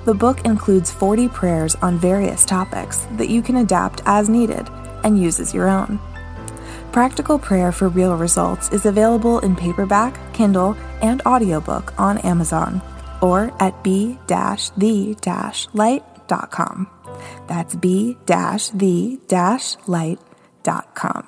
The 0.05 0.13
book 0.13 0.45
includes 0.45 0.91
40 0.91 1.27
prayers 1.29 1.75
on 1.75 1.99
various 1.99 2.45
topics 2.45 3.07
that 3.17 3.29
you 3.29 3.41
can 3.41 3.57
adapt 3.57 4.01
as 4.05 4.29
needed 4.29 4.67
and 5.03 5.21
use 5.21 5.39
as 5.39 5.53
your 5.53 5.67
own. 5.67 5.99
Practical 6.91 7.37
Prayer 7.37 7.71
for 7.71 7.89
Real 7.89 8.15
Results 8.15 8.71
is 8.71 8.85
available 8.85 9.39
in 9.39 9.55
paperback, 9.55 10.33
Kindle, 10.33 10.77
and 11.01 11.21
audiobook 11.25 11.93
on 11.99 12.19
Amazon 12.19 12.81
or 13.21 13.51
at 13.59 13.83
b-the-light 13.83 14.17
light.com. 16.29 16.87
That's 17.47 17.75
b 17.75 18.17
the 18.25 19.19
light.com. 19.87 21.27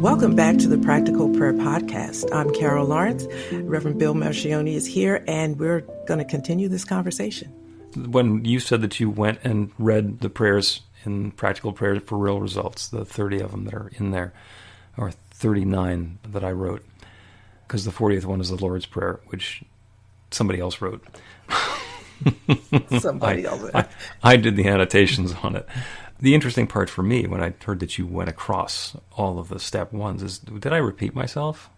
Welcome 0.00 0.36
back 0.36 0.58
to 0.58 0.68
the 0.68 0.78
Practical 0.78 1.28
Prayer 1.30 1.52
Podcast. 1.52 2.32
I'm 2.32 2.52
Carol 2.52 2.86
Lawrence. 2.86 3.26
Reverend 3.52 3.98
Bill 3.98 4.14
Marcioni 4.14 4.74
is 4.74 4.86
here, 4.86 5.24
and 5.26 5.58
we're 5.58 5.80
going 6.06 6.18
to 6.18 6.24
continue 6.24 6.68
this 6.68 6.84
conversation 6.84 7.52
when 7.96 8.44
you 8.44 8.60
said 8.60 8.82
that 8.82 9.00
you 9.00 9.10
went 9.10 9.40
and 9.44 9.70
read 9.78 10.20
the 10.20 10.30
prayers 10.30 10.80
in 11.04 11.32
Practical 11.32 11.72
Prayers 11.72 12.02
for 12.04 12.18
Real 12.18 12.40
Results, 12.40 12.88
the 12.88 13.04
30 13.04 13.40
of 13.40 13.50
them 13.50 13.64
that 13.64 13.74
are 13.74 13.90
in 13.94 14.10
there, 14.10 14.32
or 14.96 15.10
39 15.10 16.18
that 16.28 16.44
I 16.44 16.52
wrote, 16.52 16.84
because 17.66 17.84
the 17.84 17.90
40th 17.90 18.24
one 18.24 18.40
is 18.40 18.50
the 18.50 18.56
Lord's 18.56 18.86
Prayer, 18.86 19.20
which 19.26 19.64
somebody 20.30 20.60
else 20.60 20.80
wrote. 20.80 21.04
somebody 23.00 23.46
I, 23.46 23.50
else. 23.50 23.70
I, 23.74 23.86
I 24.22 24.36
did 24.36 24.56
the 24.56 24.68
annotations 24.68 25.34
on 25.42 25.56
it. 25.56 25.66
The 26.20 26.34
interesting 26.34 26.68
part 26.68 26.88
for 26.88 27.02
me 27.02 27.26
when 27.26 27.42
I 27.42 27.52
heard 27.64 27.80
that 27.80 27.98
you 27.98 28.06
went 28.06 28.28
across 28.28 28.96
all 29.16 29.40
of 29.40 29.48
the 29.48 29.58
step 29.58 29.92
ones 29.92 30.22
is 30.22 30.38
did 30.38 30.72
I 30.72 30.76
repeat 30.76 31.16
myself? 31.16 31.68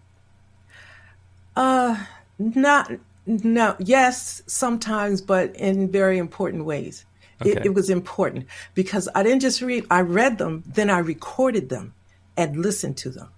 Uh, 1.57 1.97
not 2.39 2.93
no, 3.27 3.77
yes, 3.79 4.43
sometimes, 4.47 5.21
but 5.21 5.57
in 5.57 5.91
very 5.91 6.19
important 6.19 6.65
ways. 6.65 7.07
Okay. 7.41 7.53
It, 7.53 7.67
it 7.67 7.75
was 7.75 7.91
important 7.91 8.47
because 8.75 9.09
I 9.15 9.23
didn't 9.23 9.41
just 9.41 9.61
read, 9.61 9.87
I 9.91 10.03
read 10.03 10.39
them, 10.39 10.63
then 10.67 10.91
I 10.91 10.99
recorded 10.99 11.69
them 11.69 11.95
and 12.37 12.57
listened 12.57 12.97
to 12.99 13.11
them. 13.11 13.29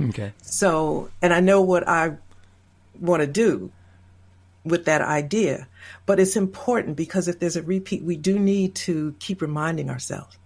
Okay. 0.00 0.32
So, 0.42 1.10
and 1.22 1.32
I 1.32 1.40
know 1.40 1.62
what 1.62 1.88
I 1.88 2.16
want 3.00 3.22
to 3.22 3.26
do 3.26 3.72
with 4.64 4.84
that 4.86 5.00
idea, 5.00 5.68
but 6.06 6.20
it's 6.20 6.36
important 6.36 6.96
because 6.96 7.28
if 7.28 7.38
there's 7.38 7.56
a 7.56 7.62
repeat, 7.62 8.02
we 8.02 8.16
do 8.16 8.38
need 8.38 8.74
to 8.74 9.14
keep 9.20 9.40
reminding 9.40 9.90
ourselves. 9.90 10.36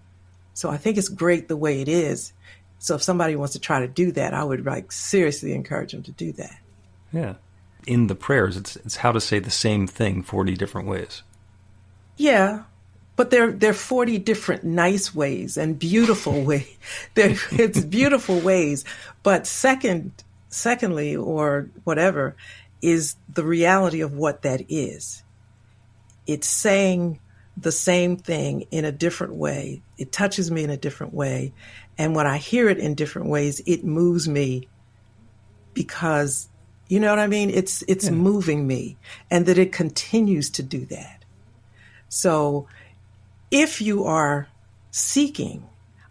So 0.54 0.70
I 0.70 0.76
think 0.76 0.98
it's 0.98 1.08
great 1.08 1.48
the 1.48 1.56
way 1.56 1.80
it 1.80 1.88
is. 1.88 2.32
So 2.78 2.94
if 2.94 3.02
somebody 3.02 3.34
wants 3.34 3.54
to 3.54 3.58
try 3.58 3.80
to 3.80 3.88
do 3.88 4.12
that, 4.12 4.34
I 4.34 4.44
would 4.44 4.64
like 4.64 4.92
seriously 4.92 5.52
encourage 5.52 5.92
them 5.92 6.02
to 6.04 6.12
do 6.12 6.32
that. 6.32 6.58
Yeah 7.12 7.34
in 7.86 8.06
the 8.06 8.14
prayers. 8.14 8.56
It's 8.56 8.76
it's 8.76 8.96
how 8.96 9.12
to 9.12 9.20
say 9.20 9.38
the 9.38 9.50
same 9.50 9.86
thing 9.86 10.22
forty 10.22 10.54
different 10.54 10.88
ways. 10.88 11.22
Yeah, 12.16 12.64
but 13.16 13.30
there 13.30 13.56
are 13.62 13.72
forty 13.72 14.18
different 14.18 14.64
nice 14.64 15.14
ways 15.14 15.56
and 15.56 15.78
beautiful 15.78 16.42
ways. 16.44 16.76
It's 17.16 17.80
beautiful 17.80 18.40
ways. 18.40 18.84
But 19.22 19.46
second, 19.46 20.12
secondly, 20.48 21.16
or 21.16 21.68
whatever, 21.84 22.36
is 22.82 23.16
the 23.28 23.44
reality 23.44 24.00
of 24.00 24.12
what 24.12 24.42
that 24.42 24.62
is. 24.68 25.22
It's 26.26 26.46
saying 26.46 27.20
the 27.56 27.72
same 27.72 28.16
thing 28.16 28.62
in 28.70 28.84
a 28.84 28.92
different 28.92 29.34
way. 29.34 29.82
It 29.98 30.12
touches 30.12 30.50
me 30.50 30.64
in 30.64 30.70
a 30.70 30.76
different 30.76 31.12
way. 31.12 31.52
And 31.98 32.14
when 32.14 32.26
I 32.26 32.38
hear 32.38 32.68
it 32.68 32.78
in 32.78 32.94
different 32.94 33.28
ways, 33.28 33.60
it 33.66 33.84
moves 33.84 34.28
me 34.28 34.68
because 35.74 36.48
you 36.90 36.98
know 36.98 37.10
what 37.10 37.20
I 37.20 37.28
mean? 37.28 37.50
It's 37.50 37.84
it's 37.86 38.06
yeah. 38.06 38.10
moving 38.10 38.66
me 38.66 38.96
and 39.30 39.46
that 39.46 39.58
it 39.58 39.70
continues 39.70 40.50
to 40.50 40.62
do 40.64 40.84
that. 40.86 41.24
So 42.08 42.66
if 43.52 43.80
you 43.80 44.04
are 44.06 44.48
seeking, 44.90 45.68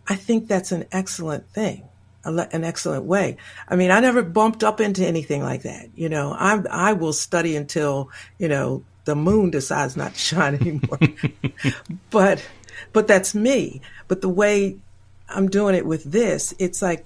I 0.08 0.16
think 0.16 0.48
that's 0.48 0.72
an 0.72 0.86
excellent 0.94 1.50
thing, 1.50 1.84
an 2.24 2.64
excellent 2.64 3.04
way. 3.04 3.36
I 3.68 3.76
mean, 3.76 3.92
I 3.92 4.00
never 4.00 4.24
bumped 4.24 4.64
up 4.64 4.80
into 4.80 5.06
anything 5.06 5.44
like 5.44 5.64
that. 5.64 5.90
You 5.96 6.08
know, 6.08 6.32
I 6.32 6.64
I 6.72 6.94
will 6.94 7.12
study 7.12 7.58
until, 7.58 8.10
you 8.38 8.48
know, 8.48 8.86
the 9.04 9.18
moon 9.18 9.50
decides 9.50 9.98
not 9.98 10.14
to 10.14 10.20
shine 10.32 10.56
anymore. 10.56 11.00
but 12.10 12.42
but 12.94 13.06
that's 13.06 13.36
me. 13.36 13.82
But 14.08 14.22
the 14.22 14.30
way 14.30 14.78
I'm 15.28 15.50
doing 15.50 15.76
it 15.76 15.86
with 15.86 16.06
this, 16.06 16.54
it's 16.58 16.82
like 16.82 17.06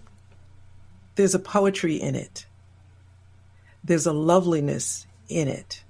there's 1.16 1.34
a 1.34 1.40
poetry 1.40 1.96
in 1.96 2.14
it 2.14 2.46
there's 3.84 4.06
a 4.08 4.14
loveliness 4.14 5.06
in 5.28 5.48
it. 5.48 5.84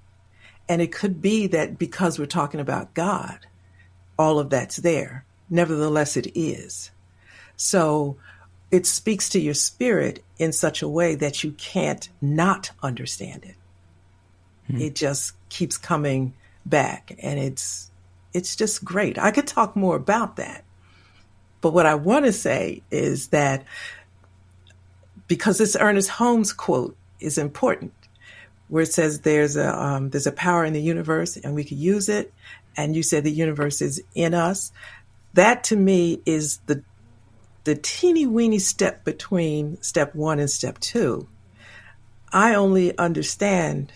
And 0.68 0.82
it 0.82 0.92
could 0.92 1.22
be 1.22 1.48
that 1.48 1.78
because 1.78 2.18
we're 2.18 2.26
talking 2.26 2.60
about 2.60 2.94
God, 2.94 3.40
all 4.18 4.40
of 4.40 4.50
that's 4.50 4.78
there. 4.78 5.26
Nevertheless, 5.50 6.18
it 6.18 6.32
is. 6.36 6.92
So 7.56 8.18
it 8.72 8.86
speaks 8.86 9.30
to 9.30 9.40
your 9.40 9.54
spirit 9.54 10.24
in 10.40 10.52
such 10.52 10.82
a 10.82 10.88
way 10.88 11.16
that 11.16 11.44
you 11.44 11.52
can't 11.52 12.10
not 12.22 12.72
understand 12.82 13.44
it. 13.44 13.56
Hmm. 14.68 14.82
It 14.82 14.96
just 14.96 15.34
keeps 15.50 15.78
coming 15.78 16.34
back 16.66 17.16
and 17.22 17.40
it's 17.40 17.92
it's 18.34 18.56
just 18.56 18.84
great. 18.84 19.20
I 19.20 19.30
could 19.30 19.46
talk 19.46 19.76
more 19.76 19.96
about 19.96 20.38
that. 20.38 20.64
But 21.62 21.74
what 21.74 21.86
I 21.86 21.94
want 21.96 22.26
to 22.26 22.34
say 22.34 22.82
is 22.90 23.28
that 23.28 23.64
because 25.28 25.60
this 25.60 25.78
Ernest 25.80 26.10
Holmes 26.10 26.52
quote 26.52 26.98
is 27.24 27.38
important, 27.38 27.94
where 28.68 28.84
it 28.84 28.94
says 28.94 29.22
there's 29.22 29.56
a 29.56 29.82
um, 29.82 30.10
there's 30.10 30.28
a 30.28 30.32
power 30.32 30.66
in 30.66 30.74
the 30.74 30.82
universe 30.82 31.38
and 31.38 31.56
we 31.56 31.64
can 31.64 31.78
use 31.78 32.10
it, 32.10 32.34
and 32.76 32.96
you 32.96 33.04
said 33.04 33.24
the 33.24 33.32
universe 33.32 33.82
is 33.82 34.02
in 34.16 34.34
us. 34.34 34.72
That 35.34 35.64
to 35.66 35.76
me 35.76 36.22
is 36.26 36.60
the 36.66 36.84
the 37.64 37.76
teeny 37.76 38.26
weeny 38.26 38.60
step 38.60 39.04
between 39.04 39.82
step 39.82 40.14
one 40.16 40.40
and 40.40 40.50
step 40.50 40.80
two. 40.80 41.28
I 42.32 42.56
only 42.56 42.98
understand 42.98 43.92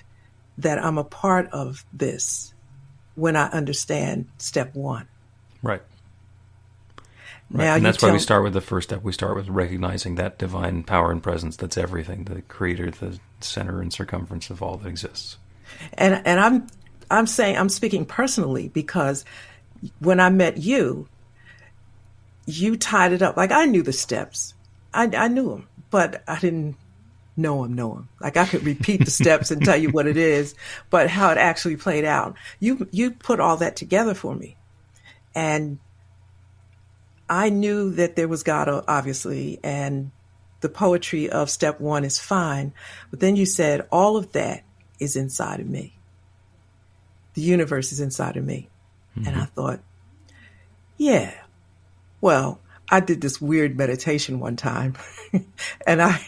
that 0.59 0.83
I'm 0.83 0.97
a 0.97 1.03
part 1.03 1.49
of 1.51 1.85
this 1.91 2.53
when 3.15 3.35
I 3.35 3.47
understand 3.47 4.27
step 4.37 4.75
one. 4.75 5.07
Right. 5.61 5.81
Right. 7.49 7.63
Now 7.63 7.75
and 7.75 7.86
that's 7.86 8.01
why 8.01 8.12
we 8.12 8.19
start 8.19 8.43
with 8.43 8.53
the 8.53 8.62
first 8.62 8.89
step. 8.89 9.03
We 9.03 9.13
start 9.13 9.36
with 9.36 9.47
recognizing 9.47 10.15
that 10.15 10.38
divine 10.38 10.83
power 10.83 11.12
and 11.12 11.23
presence 11.23 11.55
that's 11.55 11.77
everything, 11.77 12.25
the 12.25 12.41
creator, 12.41 12.91
the 12.91 13.19
center 13.39 13.81
and 13.81 13.91
circumference 13.91 14.49
of 14.49 14.62
all 14.62 14.77
that 14.77 14.88
exists. 14.88 15.38
And 15.93 16.21
and 16.25 16.39
I'm 16.39 16.67
I'm 17.10 17.27
saying 17.27 17.57
I'm 17.57 17.69
speaking 17.69 18.05
personally 18.05 18.67
because 18.67 19.23
when 19.99 20.19
I 20.19 20.29
met 20.29 20.57
you, 20.57 21.07
you 22.45 22.75
tied 22.75 23.13
it 23.13 23.21
up. 23.21 23.38
Like 23.38 23.51
I 23.51 23.65
knew 23.65 23.83
the 23.83 23.93
steps. 23.93 24.53
I 24.93 25.10
I 25.15 25.29
knew 25.29 25.49
them, 25.49 25.67
but 25.89 26.23
I 26.27 26.39
didn't 26.39 26.75
know 27.38 27.63
them, 27.63 27.75
know 27.75 27.93
them. 27.93 28.10
Like 28.19 28.36
I 28.36 28.45
could 28.45 28.65
repeat 28.65 29.05
the 29.05 29.12
steps 29.12 29.51
and 29.51 29.63
tell 29.63 29.77
you 29.77 29.89
what 29.89 30.07
it 30.07 30.17
is, 30.17 30.53
but 30.89 31.10
how 31.10 31.29
it 31.31 31.38
actually 31.38 31.77
played 31.77 32.03
out. 32.03 32.36
You 32.60 32.89
you 32.91 33.12
put 33.12 33.39
all 33.39 33.57
that 33.57 33.77
together 33.77 34.13
for 34.13 34.36
me. 34.36 34.57
And 35.33 35.79
I 37.29 37.49
knew 37.49 37.91
that 37.91 38.15
there 38.15 38.27
was 38.27 38.43
God, 38.43 38.69
obviously, 38.87 39.59
and 39.63 40.11
the 40.61 40.69
poetry 40.69 41.29
of 41.29 41.49
step 41.49 41.79
one 41.79 42.03
is 42.03 42.19
fine. 42.19 42.73
But 43.09 43.19
then 43.19 43.35
you 43.35 43.45
said, 43.45 43.87
all 43.91 44.17
of 44.17 44.31
that 44.31 44.63
is 44.99 45.15
inside 45.15 45.59
of 45.59 45.67
me. 45.67 45.97
The 47.33 47.41
universe 47.41 47.91
is 47.91 47.99
inside 47.99 48.37
of 48.37 48.45
me. 48.45 48.69
Mm-hmm. 49.15 49.27
And 49.27 49.35
I 49.35 49.41
mm-hmm. 49.41 49.53
thought, 49.53 49.79
yeah, 50.97 51.33
well, 52.21 52.59
I 52.89 53.01
did 53.01 53.21
this 53.21 53.41
weird 53.41 53.77
meditation 53.77 54.39
one 54.39 54.55
time 54.55 54.95
and 55.87 56.01
I, 56.01 56.21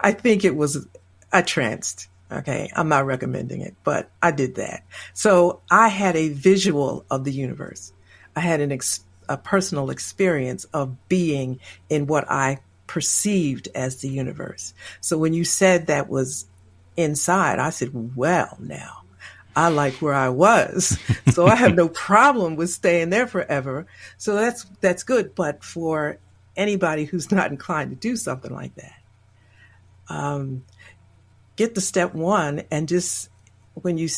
I 0.00 0.12
think 0.12 0.44
it 0.44 0.54
was, 0.54 0.86
I 1.32 1.42
tranced. 1.42 2.08
Okay. 2.30 2.70
I'm 2.74 2.88
not 2.88 3.04
recommending 3.04 3.60
it, 3.60 3.74
but 3.84 4.10
I 4.22 4.30
did 4.30 4.54
that. 4.54 4.84
So 5.12 5.60
I 5.70 5.88
had 5.88 6.16
a 6.16 6.30
visual 6.30 7.04
of 7.10 7.24
the 7.24 7.32
universe. 7.32 7.92
I 8.34 8.40
had 8.40 8.60
an 8.60 8.72
experience 8.72 9.08
a 9.28 9.36
personal 9.36 9.90
experience 9.90 10.64
of 10.72 11.08
being 11.08 11.60
in 11.88 12.06
what 12.06 12.30
I 12.30 12.58
perceived 12.86 13.68
as 13.74 14.00
the 14.00 14.08
universe. 14.08 14.74
So 15.00 15.16
when 15.16 15.32
you 15.32 15.44
said 15.44 15.86
that 15.86 16.08
was 16.08 16.46
inside, 16.96 17.58
I 17.58 17.70
said, 17.70 18.16
well, 18.16 18.56
now 18.58 19.02
I 19.56 19.68
like 19.68 19.94
where 19.94 20.14
I 20.14 20.28
was. 20.28 20.98
so 21.32 21.46
I 21.46 21.54
have 21.54 21.74
no 21.74 21.88
problem 21.88 22.56
with 22.56 22.70
staying 22.70 23.10
there 23.10 23.26
forever. 23.26 23.86
So 24.18 24.34
that's, 24.34 24.64
that's 24.80 25.04
good. 25.04 25.34
But 25.34 25.64
for 25.64 26.18
anybody 26.56 27.04
who's 27.04 27.30
not 27.30 27.50
inclined 27.50 27.90
to 27.90 27.96
do 27.96 28.16
something 28.16 28.52
like 28.52 28.74
that, 28.74 29.00
um, 30.08 30.64
get 31.56 31.74
to 31.74 31.80
step 31.80 32.14
one 32.14 32.62
and 32.70 32.88
just 32.88 33.30
when 33.74 33.96
you 33.96 34.08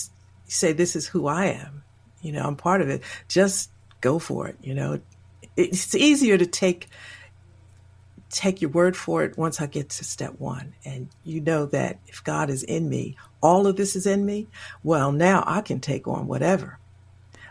say, 0.46 0.72
this 0.72 0.96
is 0.96 1.06
who 1.06 1.26
I 1.26 1.46
am, 1.46 1.84
you 2.22 2.32
know, 2.32 2.42
I'm 2.42 2.56
part 2.56 2.80
of 2.80 2.88
it, 2.88 3.02
just 3.28 3.70
go 4.04 4.18
for 4.18 4.46
it. 4.46 4.56
You 4.62 4.74
know, 4.74 5.00
it's 5.56 5.94
easier 5.94 6.36
to 6.36 6.46
take 6.46 6.88
take 8.30 8.60
your 8.60 8.70
word 8.70 8.96
for 8.96 9.22
it 9.22 9.38
once 9.38 9.60
I 9.60 9.66
get 9.66 9.88
to 9.90 10.04
step 10.04 10.34
one. 10.38 10.74
And 10.84 11.08
you 11.22 11.40
know 11.40 11.66
that 11.66 12.00
if 12.06 12.22
God 12.22 12.50
is 12.50 12.62
in 12.62 12.88
me, 12.88 13.16
all 13.40 13.66
of 13.66 13.76
this 13.76 13.96
is 13.96 14.06
in 14.06 14.26
me. 14.26 14.48
Well, 14.82 15.12
now 15.12 15.42
I 15.46 15.62
can 15.62 15.80
take 15.80 16.06
on 16.06 16.26
whatever. 16.26 16.78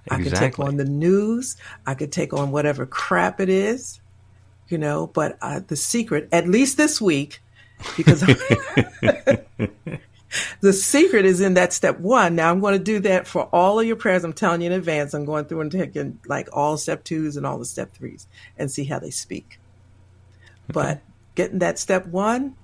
Exactly. 0.06 0.28
I 0.28 0.30
can 0.30 0.40
take 0.40 0.60
on 0.60 0.78
the 0.78 0.86
news. 0.86 1.56
I 1.88 1.96
can 1.96 2.10
take 2.10 2.34
on 2.34 2.52
whatever 2.52 2.86
crap 2.86 3.40
it 3.40 3.50
is, 3.50 4.02
you 4.68 4.78
know. 4.78 5.08
But 5.08 5.38
uh, 5.42 5.62
the 5.66 5.78
secret, 5.78 6.28
at 6.32 6.48
least 6.48 6.78
this 6.78 7.02
week, 7.02 7.42
because 7.96 8.22
the 10.62 10.74
secret 10.74 11.26
is 11.26 11.42
in 11.42 11.56
that 11.56 11.74
step 11.74 12.00
one. 12.00 12.36
Now 12.36 12.52
I'm 12.52 12.60
going 12.60 12.78
to 12.78 12.84
do 12.84 13.00
that 13.00 13.28
for 13.28 13.44
all 13.46 13.80
of 13.80 13.86
your 13.86 13.96
prayers. 13.96 14.24
I'm 14.24 14.34
telling 14.34 14.62
you 14.62 14.68
in 14.68 14.74
advance. 14.74 15.14
I'm 15.14 15.26
going 15.26 15.46
through 15.46 15.62
and 15.62 15.72
taking 15.72 16.20
like 16.28 16.50
all 16.54 16.78
step 16.78 17.04
twos 17.04 17.38
and 17.38 17.46
all 17.46 17.58
the 17.58 17.66
step 17.66 17.94
threes 17.94 18.28
and 18.58 18.72
see 18.72 18.84
how 18.84 19.00
they 19.00 19.12
speak. 19.12 19.60
Okay. 20.70 20.74
But 20.74 21.02
getting 21.36 21.60
that 21.60 21.80
step 21.80 22.06
one, 22.08 22.56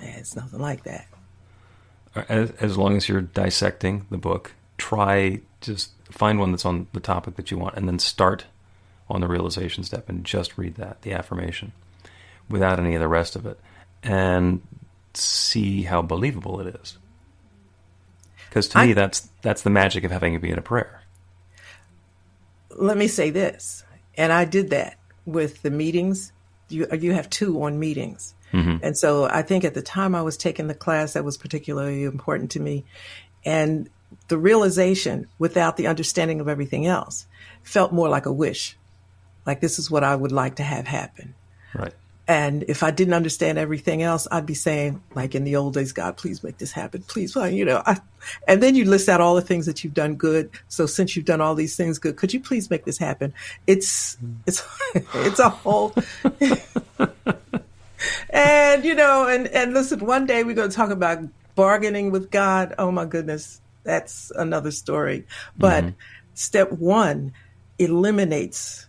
it's 0.00 0.36
nothing 0.36 0.60
like 0.60 0.84
that. 0.84 1.06
Uh, 2.14 2.24
as, 2.28 2.50
as 2.52 2.78
long 2.78 2.96
as 2.96 3.08
you're 3.08 3.20
dissecting 3.20 4.06
the 4.10 4.18
book, 4.18 4.52
try 4.78 5.40
just 5.60 5.90
find 6.10 6.38
one 6.38 6.52
that's 6.52 6.64
on 6.64 6.86
the 6.92 7.00
topic 7.00 7.36
that 7.36 7.50
you 7.50 7.58
want 7.58 7.76
and 7.76 7.88
then 7.88 7.98
start 7.98 8.46
on 9.08 9.20
the 9.20 9.28
realization 9.28 9.84
step 9.84 10.08
and 10.08 10.24
just 10.24 10.56
read 10.56 10.76
that, 10.76 11.02
the 11.02 11.12
affirmation, 11.12 11.72
without 12.48 12.78
any 12.78 12.94
of 12.94 13.00
the 13.00 13.08
rest 13.08 13.36
of 13.36 13.46
it. 13.46 13.58
And 14.02 14.62
see 15.16 15.82
how 15.82 16.02
believable 16.02 16.60
it 16.60 16.74
is. 16.80 16.98
Because 18.48 18.68
to 18.68 18.78
I, 18.78 18.86
me, 18.86 18.92
that's 18.92 19.28
that's 19.42 19.62
the 19.62 19.70
magic 19.70 20.04
of 20.04 20.10
having 20.10 20.34
it 20.34 20.42
be 20.42 20.50
in 20.50 20.58
a 20.58 20.62
prayer. 20.62 21.02
Let 22.70 22.96
me 22.96 23.08
say 23.08 23.30
this, 23.30 23.84
and 24.16 24.32
I 24.32 24.44
did 24.44 24.70
that 24.70 24.98
with 25.24 25.62
the 25.62 25.70
meetings. 25.70 26.32
You 26.68 26.86
you 26.92 27.12
have 27.12 27.28
two 27.30 27.62
on 27.62 27.78
meetings, 27.78 28.34
mm-hmm. 28.52 28.82
and 28.82 28.96
so 28.96 29.24
I 29.24 29.42
think 29.42 29.64
at 29.64 29.74
the 29.74 29.82
time 29.82 30.14
I 30.14 30.22
was 30.22 30.36
taking 30.36 30.66
the 30.66 30.74
class 30.74 31.12
that 31.12 31.24
was 31.24 31.36
particularly 31.36 32.04
important 32.04 32.52
to 32.52 32.60
me, 32.60 32.84
and 33.44 33.90
the 34.28 34.38
realization 34.38 35.28
without 35.38 35.76
the 35.76 35.86
understanding 35.86 36.40
of 36.40 36.48
everything 36.48 36.86
else 36.86 37.26
felt 37.62 37.92
more 37.92 38.08
like 38.08 38.26
a 38.26 38.32
wish, 38.32 38.76
like 39.44 39.60
this 39.60 39.78
is 39.78 39.90
what 39.90 40.04
I 40.04 40.14
would 40.14 40.32
like 40.32 40.56
to 40.56 40.62
have 40.62 40.86
happen. 40.86 41.34
Right. 41.74 41.94
And 42.28 42.64
if 42.66 42.82
I 42.82 42.90
didn't 42.90 43.14
understand 43.14 43.56
everything 43.56 44.02
else, 44.02 44.26
I'd 44.32 44.46
be 44.46 44.54
saying, 44.54 45.00
like 45.14 45.36
in 45.36 45.44
the 45.44 45.54
old 45.56 45.74
days, 45.74 45.92
God, 45.92 46.16
please 46.16 46.42
make 46.42 46.58
this 46.58 46.72
happen. 46.72 47.02
Please, 47.02 47.36
you 47.36 47.64
know, 47.64 47.82
I, 47.86 47.98
and 48.48 48.60
then 48.60 48.74
you 48.74 48.84
list 48.84 49.08
out 49.08 49.20
all 49.20 49.36
the 49.36 49.42
things 49.42 49.66
that 49.66 49.84
you've 49.84 49.94
done 49.94 50.16
good. 50.16 50.50
So 50.66 50.86
since 50.86 51.14
you've 51.14 51.24
done 51.24 51.40
all 51.40 51.54
these 51.54 51.76
things 51.76 52.00
good, 52.00 52.16
could 52.16 52.34
you 52.34 52.40
please 52.40 52.68
make 52.68 52.84
this 52.84 52.98
happen? 52.98 53.32
It's, 53.68 54.18
it's, 54.44 54.66
it's 55.14 55.38
a 55.38 55.50
whole, 55.50 55.94
and 58.30 58.84
you 58.84 58.96
know, 58.96 59.28
and, 59.28 59.46
and 59.48 59.72
listen, 59.72 60.00
one 60.00 60.26
day 60.26 60.42
we're 60.42 60.56
going 60.56 60.70
to 60.70 60.76
talk 60.76 60.90
about 60.90 61.20
bargaining 61.54 62.10
with 62.10 62.32
God. 62.32 62.74
Oh 62.78 62.90
my 62.90 63.04
goodness. 63.04 63.60
That's 63.84 64.32
another 64.34 64.72
story. 64.72 65.26
But 65.56 65.84
mm-hmm. 65.84 65.96
step 66.34 66.72
one 66.72 67.32
eliminates 67.78 68.88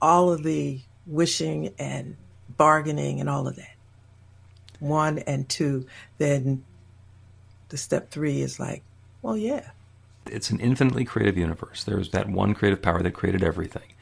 all 0.00 0.32
of 0.32 0.42
the 0.42 0.80
wishing 1.06 1.74
and 1.78 2.16
bargaining 2.60 3.20
and 3.20 3.30
all 3.30 3.48
of 3.48 3.56
that. 3.56 3.74
One 4.80 5.20
and 5.20 5.48
two, 5.48 5.86
then 6.18 6.62
the 7.70 7.78
step 7.78 8.10
three 8.10 8.42
is 8.42 8.60
like, 8.60 8.82
well, 9.22 9.34
yeah. 9.34 9.70
It's 10.26 10.50
an 10.50 10.60
infinitely 10.60 11.06
creative 11.06 11.38
universe. 11.38 11.84
There's 11.84 12.10
that 12.10 12.28
one 12.28 12.52
creative 12.52 12.82
power 12.82 13.00
that 13.00 13.12
created 13.12 13.42
everything. 13.42 13.94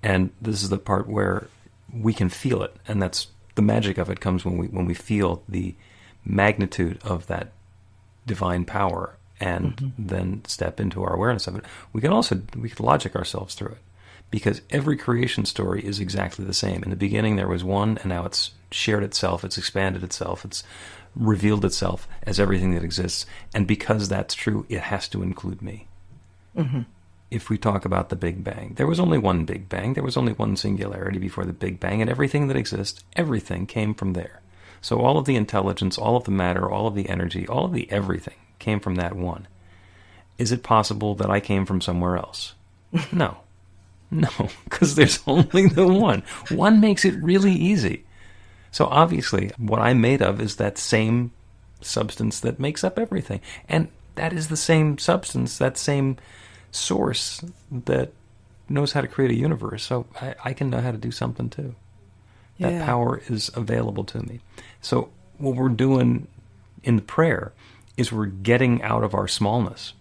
And 0.00 0.30
this 0.40 0.62
is 0.62 0.68
the 0.68 0.78
part 0.78 1.08
where 1.08 1.48
we 1.92 2.14
can 2.14 2.28
feel 2.28 2.62
it. 2.62 2.76
And 2.86 3.02
that's 3.02 3.26
the 3.56 3.62
magic 3.62 3.98
of 3.98 4.08
it 4.08 4.20
comes 4.20 4.44
when 4.44 4.58
we 4.58 4.68
when 4.68 4.86
we 4.86 4.94
feel 4.94 5.42
the 5.48 5.74
magnitude 6.24 7.00
of 7.02 7.26
that 7.26 7.50
divine 8.26 8.64
power 8.64 9.16
and 9.40 9.76
mm-hmm. 9.76 10.06
then 10.06 10.44
step 10.46 10.78
into 10.78 11.02
our 11.02 11.14
awareness 11.14 11.48
of 11.48 11.56
it. 11.56 11.64
We 11.92 12.00
can 12.00 12.12
also 12.12 12.42
we 12.56 12.70
can 12.70 12.86
logic 12.86 13.16
ourselves 13.16 13.56
through 13.56 13.72
it 13.72 13.78
because 14.34 14.62
every 14.68 14.96
creation 14.96 15.44
story 15.44 15.80
is 15.86 16.00
exactly 16.00 16.44
the 16.44 16.52
same. 16.52 16.82
In 16.82 16.90
the 16.90 16.96
beginning, 16.96 17.36
there 17.36 17.46
was 17.46 17.62
one, 17.62 17.98
and 17.98 18.06
now 18.06 18.24
it's 18.24 18.50
shared 18.72 19.04
itself, 19.04 19.44
it's 19.44 19.56
expanded 19.56 20.02
itself, 20.02 20.44
it's 20.44 20.64
revealed 21.14 21.64
itself 21.64 22.08
as 22.24 22.40
everything 22.40 22.74
that 22.74 22.82
exists. 22.82 23.26
And 23.54 23.64
because 23.64 24.08
that's 24.08 24.34
true, 24.34 24.66
it 24.68 24.80
has 24.80 25.06
to 25.10 25.22
include 25.22 25.62
me. 25.62 25.86
Mm-hmm. 26.56 26.80
If 27.30 27.48
we 27.48 27.56
talk 27.56 27.84
about 27.84 28.08
the 28.08 28.16
Big 28.16 28.42
Bang, 28.42 28.74
there 28.74 28.88
was 28.88 28.98
only 28.98 29.18
one 29.18 29.44
Big 29.44 29.68
Bang, 29.68 29.94
there 29.94 30.02
was 30.02 30.16
only 30.16 30.32
one 30.32 30.56
singularity 30.56 31.20
before 31.20 31.44
the 31.44 31.52
Big 31.52 31.78
Bang, 31.78 32.00
and 32.00 32.10
everything 32.10 32.48
that 32.48 32.56
exists, 32.56 33.04
everything 33.14 33.68
came 33.68 33.94
from 33.94 34.14
there. 34.14 34.40
So 34.80 34.98
all 34.98 35.16
of 35.16 35.26
the 35.26 35.36
intelligence, 35.36 35.96
all 35.96 36.16
of 36.16 36.24
the 36.24 36.32
matter, 36.32 36.68
all 36.68 36.88
of 36.88 36.96
the 36.96 37.08
energy, 37.08 37.46
all 37.46 37.66
of 37.66 37.72
the 37.72 37.88
everything 37.88 38.34
came 38.58 38.80
from 38.80 38.96
that 38.96 39.14
one. 39.14 39.46
Is 40.38 40.50
it 40.50 40.64
possible 40.64 41.14
that 41.14 41.30
I 41.30 41.38
came 41.38 41.66
from 41.66 41.80
somewhere 41.80 42.16
else? 42.16 42.54
No. 43.12 43.43
No, 44.20 44.30
because 44.64 44.94
there's 44.94 45.18
only 45.26 45.66
the 45.66 45.86
one. 45.88 46.22
One 46.50 46.80
makes 46.80 47.04
it 47.04 47.14
really 47.20 47.52
easy. 47.52 48.04
So 48.70 48.86
obviously, 48.86 49.50
what 49.58 49.80
I'm 49.80 50.00
made 50.00 50.22
of 50.22 50.40
is 50.40 50.56
that 50.56 50.78
same 50.78 51.32
substance 51.80 52.38
that 52.40 52.60
makes 52.60 52.84
up 52.84 52.96
everything. 52.98 53.40
And 53.68 53.88
that 54.14 54.32
is 54.32 54.46
the 54.48 54.56
same 54.56 54.98
substance, 54.98 55.58
that 55.58 55.76
same 55.76 56.16
source 56.70 57.40
that 57.72 58.12
knows 58.68 58.92
how 58.92 59.00
to 59.00 59.08
create 59.08 59.32
a 59.32 59.34
universe. 59.36 59.82
So 59.82 60.06
I, 60.20 60.34
I 60.44 60.52
can 60.52 60.70
know 60.70 60.80
how 60.80 60.92
to 60.92 60.96
do 60.98 61.10
something 61.10 61.50
too. 61.50 61.74
That 62.60 62.72
Yeah. 62.74 62.84
power 62.86 63.20
is 63.28 63.50
available 63.54 64.04
to 64.04 64.20
me. 64.20 64.40
So 64.80 65.10
what 65.38 65.56
we're 65.56 65.68
doing 65.70 66.28
in 66.84 66.96
the 66.96 67.02
prayer 67.02 67.52
is 67.96 68.12
we're 68.12 68.26
getting 68.26 68.80
out 68.82 69.02
of 69.02 69.12
our 69.14 69.26
smallness 69.26 69.92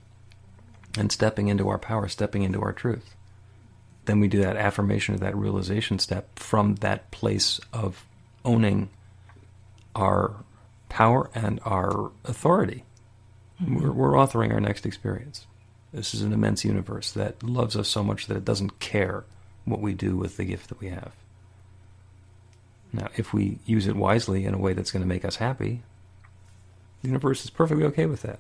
and 0.98 1.12
stepping 1.12 1.48
into 1.48 1.68
our 1.68 1.80
power, 1.80 2.08
stepping 2.08 2.44
into 2.44 2.62
our 2.62 2.74
truth. 2.74 3.16
Then 4.06 4.20
we 4.20 4.28
do 4.28 4.42
that 4.42 4.58
affirmation 4.58 5.16
or 5.16 5.20
that 5.20 5.36
realization 5.36 6.00
step 6.00 6.38
from 6.38 6.76
that 6.76 7.10
place 7.12 7.60
of 7.72 8.06
owning 8.44 8.90
our 9.96 10.36
power 10.90 11.30
and 11.34 11.60
our 11.64 12.12
authority. 12.26 12.84
Mm-hmm. 13.62 13.82
We're, 13.82 13.92
we're 13.92 14.12
authoring 14.12 14.52
our 14.52 14.60
next 14.60 14.86
experience. 14.86 15.46
This 15.94 16.14
is 16.14 16.22
an 16.22 16.34
immense 16.34 16.66
universe 16.66 17.12
that 17.12 17.44
loves 17.44 17.78
us 17.78 17.88
so 17.88 18.04
much 18.04 18.28
that 18.28 18.38
it 18.38 18.46
doesn't 18.46 18.80
care 18.80 19.26
what 19.66 19.80
we 19.80 19.94
do 19.94 20.18
with 20.18 20.38
the 20.38 20.46
gift 20.46 20.70
that 20.70 20.80
we 20.80 20.90
have. 20.90 21.14
Now, 22.92 23.10
if 23.16 23.34
we 23.34 23.60
use 23.66 23.88
it 23.88 23.96
wisely 23.96 24.46
in 24.46 24.54
a 24.54 24.58
way 24.58 24.74
that's 24.74 24.92
going 24.92 25.02
to 25.02 25.08
make 25.08 25.26
us 25.26 25.38
happy, 25.38 25.82
the 27.02 27.08
universe 27.08 27.44
is 27.44 27.50
perfectly 27.50 27.86
okay 27.86 28.06
with 28.06 28.22
that. 28.24 28.40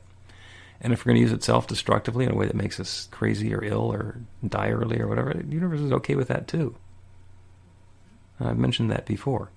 And 0.83 0.91
if 0.91 1.05
we're 1.05 1.11
going 1.11 1.15
to 1.15 1.21
use 1.21 1.31
it 1.31 1.43
self 1.43 1.67
destructively 1.67 2.25
in 2.25 2.31
a 2.31 2.35
way 2.35 2.45
that 2.45 2.55
makes 2.55 2.79
us 2.79 3.07
crazy 3.11 3.53
or 3.53 3.63
ill 3.63 3.91
or 3.91 4.17
die 4.47 4.69
early 4.69 4.99
or 4.99 5.07
whatever, 5.07 5.33
the 5.33 5.53
universe 5.53 5.79
is 5.79 5.91
okay 5.93 6.15
with 6.15 6.27
that 6.27 6.47
too. 6.47 6.75
I've 8.39 8.57
mentioned 8.57 8.91
that 8.91 9.05
before. 9.05 9.49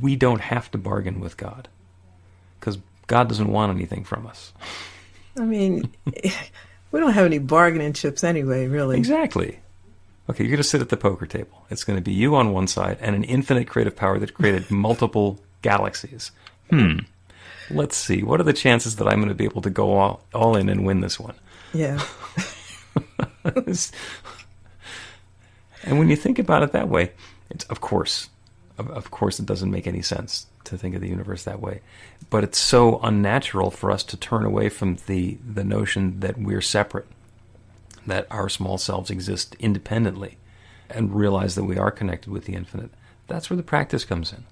We 0.00 0.14
don't 0.14 0.40
have 0.40 0.70
to 0.70 0.78
bargain 0.78 1.20
with 1.20 1.36
God 1.36 1.68
because 2.58 2.78
God 3.06 3.28
doesn't 3.28 3.50
want 3.50 3.74
anything 3.74 4.04
from 4.04 4.26
us. 4.26 4.52
I 5.36 5.44
mean, 5.44 5.90
we 6.92 7.00
don't 7.00 7.12
have 7.12 7.26
any 7.26 7.38
bargaining 7.38 7.92
chips 7.92 8.22
anyway, 8.22 8.68
really. 8.68 8.96
Exactly. 8.96 9.58
Okay, 10.28 10.44
you're 10.44 10.50
going 10.50 10.58
to 10.58 10.68
sit 10.68 10.80
at 10.80 10.90
the 10.90 10.96
poker 10.96 11.26
table. 11.26 11.66
It's 11.70 11.82
going 11.82 11.96
to 11.96 12.02
be 12.02 12.12
you 12.12 12.36
on 12.36 12.52
one 12.52 12.68
side 12.68 12.98
and 13.00 13.16
an 13.16 13.24
infinite 13.24 13.66
creative 13.66 13.96
power 13.96 14.18
that 14.18 14.34
created 14.34 14.70
multiple 14.70 15.40
galaxies. 15.62 16.30
Hmm. 16.68 17.00
Let's 17.70 17.96
see. 17.96 18.22
What 18.22 18.40
are 18.40 18.44
the 18.44 18.52
chances 18.52 18.96
that 18.96 19.06
I'm 19.06 19.18
going 19.18 19.28
to 19.28 19.34
be 19.34 19.44
able 19.44 19.62
to 19.62 19.70
go 19.70 19.92
all, 19.92 20.24
all 20.34 20.56
in 20.56 20.68
and 20.68 20.84
win 20.84 21.00
this 21.00 21.20
one? 21.20 21.34
Yeah. 21.72 22.04
and 23.44 23.92
when 25.98 26.08
you 26.08 26.16
think 26.16 26.38
about 26.38 26.62
it 26.62 26.72
that 26.72 26.88
way, 26.88 27.12
it's 27.48 27.64
of 27.64 27.80
course, 27.80 28.28
of, 28.78 28.90
of 28.90 29.10
course, 29.10 29.38
it 29.38 29.46
doesn't 29.46 29.70
make 29.70 29.86
any 29.86 30.02
sense 30.02 30.46
to 30.64 30.76
think 30.76 30.94
of 30.94 31.00
the 31.00 31.08
universe 31.08 31.44
that 31.44 31.60
way. 31.60 31.80
But 32.28 32.44
it's 32.44 32.58
so 32.58 33.00
unnatural 33.00 33.70
for 33.70 33.90
us 33.90 34.02
to 34.04 34.16
turn 34.16 34.44
away 34.44 34.68
from 34.68 34.96
the 35.06 35.38
the 35.46 35.64
notion 35.64 36.20
that 36.20 36.38
we're 36.38 36.60
separate, 36.60 37.06
that 38.06 38.26
our 38.30 38.48
small 38.48 38.78
selves 38.78 39.10
exist 39.10 39.56
independently, 39.58 40.36
and 40.88 41.14
realize 41.14 41.54
that 41.54 41.64
we 41.64 41.78
are 41.78 41.90
connected 41.90 42.30
with 42.30 42.44
the 42.44 42.54
infinite. 42.54 42.90
That's 43.26 43.48
where 43.48 43.56
the 43.56 43.62
practice 43.62 44.04
comes 44.04 44.32
in. 44.32 44.44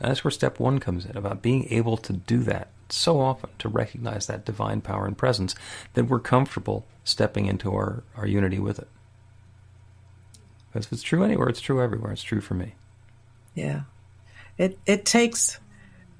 That's 0.00 0.24
where 0.24 0.30
step 0.30 0.58
one 0.58 0.78
comes 0.78 1.04
in 1.04 1.16
about 1.16 1.42
being 1.42 1.66
able 1.70 1.96
to 1.98 2.12
do 2.12 2.38
that 2.38 2.68
so 2.88 3.20
often, 3.20 3.50
to 3.58 3.68
recognize 3.68 4.26
that 4.26 4.44
divine 4.44 4.80
power 4.80 5.06
and 5.06 5.16
presence, 5.16 5.54
that 5.94 6.04
we're 6.04 6.20
comfortable 6.20 6.84
stepping 7.04 7.46
into 7.46 7.72
our, 7.72 8.02
our 8.16 8.26
unity 8.26 8.58
with 8.58 8.78
it. 8.78 8.88
Because 10.72 10.86
if 10.86 10.92
it's 10.92 11.02
true 11.02 11.22
anywhere, 11.22 11.48
it's 11.48 11.60
true 11.60 11.82
everywhere. 11.82 12.12
It's 12.12 12.22
true 12.22 12.40
for 12.40 12.54
me. 12.54 12.74
Yeah. 13.54 13.82
It 14.58 14.78
it 14.86 15.04
takes 15.04 15.58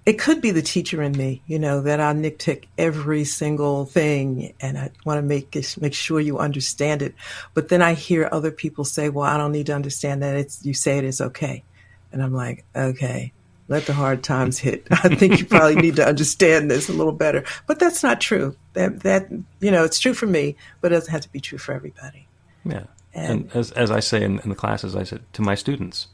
it 0.05 0.19
could 0.19 0.41
be 0.41 0.51
the 0.51 0.63
teacher 0.63 1.01
in 1.03 1.13
me, 1.13 1.43
you 1.47 1.59
know, 1.59 1.83
that 1.83 2.01
I 2.01 2.13
nitpick 2.13 2.65
every 2.77 3.25
single 3.25 3.85
thing 3.85 4.53
and 4.61 4.77
I 4.77 4.91
want 5.05 5.19
to 5.19 5.23
make 5.23 5.55
make 5.81 5.95
sure 5.95 6.21
you 6.21 6.39
understand 6.39 7.03
it. 7.03 7.15
But 7.55 7.69
then 7.69 7.83
I 7.83 7.95
hear 7.95 8.29
other 8.31 8.51
people 8.51 8.85
say, 8.85 9.09
"Well, 9.09 9.25
I 9.25 9.37
don't 9.37 9.53
need 9.53 9.67
to 9.67 9.75
understand 9.75 10.23
that. 10.23 10.37
It's 10.37 10.65
you 10.65 10.75
say 10.75 10.99
it 10.99 11.05
is 11.05 11.21
okay." 11.21 11.65
And 12.11 12.23
I'm 12.23 12.35
like, 12.35 12.65
"Okay, 12.75 13.33
let 13.73 13.87
the 13.87 13.93
hard 13.93 14.23
times 14.23 14.59
hit. 14.59 14.87
I 14.91 15.15
think 15.15 15.39
you 15.41 15.47
probably 15.47 15.77
need 15.83 15.97
to 15.97 16.07
understand 16.07 16.71
this 16.71 16.89
a 16.89 16.93
little 16.93 17.13
better." 17.13 17.43
But 17.67 17.79
that's 17.81 18.03
not 18.05 18.21
true. 18.21 18.55
That 18.75 19.01
that 19.01 19.29
you 19.61 19.71
know, 19.73 19.83
it's 19.85 19.99
true 19.99 20.15
for 20.15 20.27
me, 20.27 20.55
but 20.81 20.93
it 20.93 20.95
doesn't 20.95 21.11
have 21.13 21.23
to 21.23 21.33
be 21.33 21.41
true 21.41 21.59
for 21.59 21.73
everybody. 21.73 22.29
Yeah. 22.65 22.85
And- 23.15 23.43
And, 23.43 23.57
as, 23.57 23.73
as 23.73 23.91
I 23.91 24.01
say 24.01 24.23
in, 24.23 24.39
in 24.41 24.49
the 24.49 24.55
classes, 24.55 24.95
I 24.97 25.03
said 25.03 25.21
to 25.35 25.43
my 25.43 25.55
students, 25.55 26.07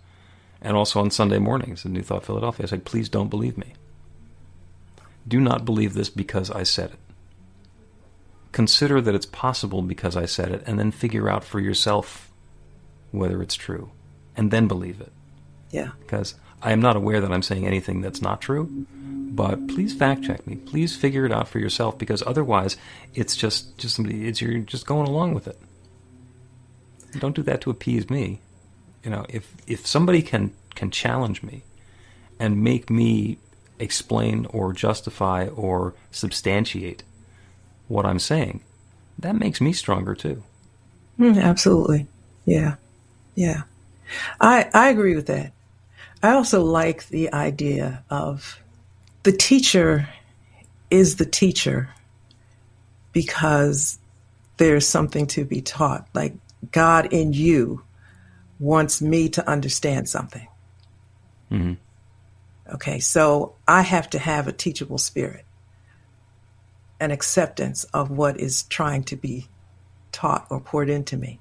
and 0.61 0.77
also 0.77 0.99
on 1.01 1.11
Sunday 1.13 1.39
mornings 1.39 1.85
in 1.85 1.93
New 1.93 2.03
Thought 2.03 2.25
Philadelphia, 2.25 2.65
I 2.67 2.69
said, 2.71 2.85
please 2.85 3.09
don't 3.09 3.29
believe 3.29 3.57
me. 3.57 3.75
Do 5.29 5.39
not 5.41 5.65
believe 5.65 5.95
this 5.95 6.11
because 6.11 6.51
I 6.51 6.65
said 6.65 6.91
it. 6.91 6.99
Consider 8.51 9.01
that 9.03 9.15
it's 9.15 9.27
possible 9.27 9.83
because 9.83 10.17
I 10.17 10.25
said 10.27 10.51
it, 10.51 10.63
and 10.67 10.79
then 10.79 10.91
figure 10.91 11.29
out 11.29 11.45
for 11.45 11.61
yourself 11.61 12.33
whether 13.13 13.43
it's 13.43 13.55
true, 13.55 13.91
and 14.37 14.51
then 14.51 14.67
believe 14.67 15.01
it. 15.01 15.13
Yeah. 15.71 15.91
Because 16.01 16.35
I 16.63 16.73
am 16.73 16.81
not 16.81 16.97
aware 16.97 17.21
that 17.21 17.33
I'm 17.33 17.43
saying 17.43 17.67
anything 17.67 18.01
that's 18.01 18.21
not 18.21 18.41
true, 18.41 18.87
but 18.91 19.69
please 19.69 19.95
fact 19.95 20.25
check 20.25 20.47
me. 20.47 20.57
Please 20.57 20.97
figure 20.97 21.25
it 21.25 21.33
out 21.33 21.49
for 21.49 21.59
yourself, 21.59 21.99
because 21.99 22.23
otherwise, 22.27 22.77
it's 23.15 23.37
just 23.37 23.79
just 23.79 23.97
somebody. 23.97 24.27
It's 24.27 24.41
you're 24.41 24.59
just 24.59 24.87
going 24.87 25.07
along 25.07 25.35
with 25.35 25.47
it. 25.47 25.59
Don't 27.19 27.37
do 27.37 27.43
that 27.43 27.61
to 27.63 27.71
appease 27.71 28.11
me. 28.11 28.41
You 29.05 29.11
know, 29.11 29.25
if 29.29 29.55
if 29.67 29.87
somebody 29.87 30.23
can 30.23 30.53
can 30.75 30.91
challenge 30.91 31.43
me 31.43 31.63
and 32.39 32.63
make 32.63 32.91
me 32.91 33.39
explain 33.79 34.47
or 34.47 34.73
justify 34.73 35.47
or 35.49 35.95
substantiate 36.11 37.05
what 37.87 38.05
I'm 38.05 38.19
saying, 38.19 38.61
that 39.19 39.37
makes 39.37 39.61
me 39.61 39.73
stronger 39.73 40.15
too. 40.15 40.43
Mm, 41.19 41.41
absolutely. 41.41 42.07
Yeah. 42.45 42.77
Yeah. 43.35 43.63
I 44.41 44.69
I 44.75 44.89
agree 44.89 45.15
with 45.15 45.27
that. 45.27 45.53
I 46.23 46.33
also 46.33 46.63
like 46.63 47.09
the 47.09 47.33
idea 47.33 48.05
of 48.11 48.61
the 49.23 49.33
teacher 49.33 50.09
is 50.91 51.17
the 51.17 51.27
teacher 51.27 51.91
because 53.13 53.99
there's 54.57 54.87
something 54.87 55.27
to 55.29 55.45
be 55.45 55.61
taught. 55.61 56.09
Like 56.15 56.35
God 56.73 57.13
in 57.13 57.33
you 57.33 57.83
wants 58.59 59.01
me 59.01 59.29
to 59.31 59.49
understand 59.49 60.09
something. 60.09 60.49
hmm 61.49 61.75
Okay, 62.71 62.99
so 62.99 63.55
I 63.67 63.81
have 63.81 64.11
to 64.11 64.19
have 64.19 64.47
a 64.47 64.53
teachable 64.53 64.99
spirit, 64.99 65.47
an 67.01 67.11
acceptance 67.11 67.85
of 67.95 68.11
what 68.11 68.39
is 68.39 68.65
trying 68.65 69.05
to 69.05 69.17
be 69.17 69.49
taught 70.13 70.47
or 70.51 70.61
poured 70.61 70.91
into 70.91 71.17
me. 71.17 71.41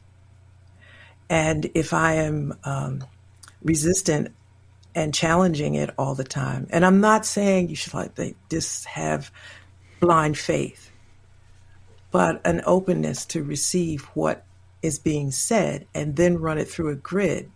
And 1.30 1.70
if 1.74 1.94
I 1.94 2.14
am 2.14 2.58
um, 2.64 3.04
resistant 3.62 4.34
and 4.98 5.14
challenging 5.14 5.76
it 5.76 5.92
all 6.00 6.16
the 6.16 6.24
time, 6.24 6.66
and 6.72 6.84
I'm 6.84 7.00
not 7.00 7.24
saying 7.24 7.70
you 7.70 7.76
should 7.76 7.94
like 7.94 8.16
they 8.16 8.34
just 8.50 8.86
have 8.86 9.32
blind 10.00 10.40
faith, 10.40 10.92
but 12.10 12.42
an 12.44 12.64
openness 12.66 13.24
to 13.28 13.44
receive 13.44 14.06
what 14.16 14.44
is 14.82 14.98
being 14.98 15.30
said 15.30 15.86
and 15.94 16.16
then 16.16 16.40
run 16.40 16.58
it 16.58 16.68
through 16.68 16.90
a 16.90 16.96
grid. 16.96 17.52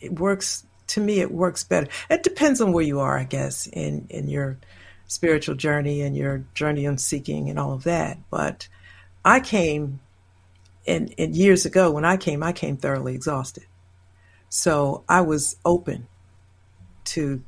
It 0.00 0.18
works 0.18 0.66
to 0.88 1.00
me. 1.00 1.20
It 1.20 1.30
works 1.30 1.62
better. 1.62 1.86
It 2.10 2.24
depends 2.24 2.60
on 2.60 2.72
where 2.72 2.84
you 2.84 2.98
are, 2.98 3.16
I 3.16 3.24
guess, 3.24 3.68
in 3.68 4.08
in 4.10 4.26
your 4.26 4.58
spiritual 5.06 5.54
journey 5.54 6.00
and 6.02 6.16
your 6.16 6.44
journey 6.54 6.84
on 6.84 6.98
seeking 6.98 7.48
and 7.48 7.60
all 7.60 7.72
of 7.72 7.84
that. 7.84 8.18
But 8.28 8.66
I 9.24 9.38
came 9.38 10.00
in, 10.84 11.08
in 11.16 11.32
years 11.32 11.64
ago 11.64 11.92
when 11.92 12.04
I 12.04 12.16
came, 12.16 12.42
I 12.42 12.52
came 12.52 12.76
thoroughly 12.76 13.14
exhausted. 13.14 13.66
So 14.56 15.02
I 15.08 15.20
was 15.20 15.56
open 15.64 16.06
to 17.06 17.42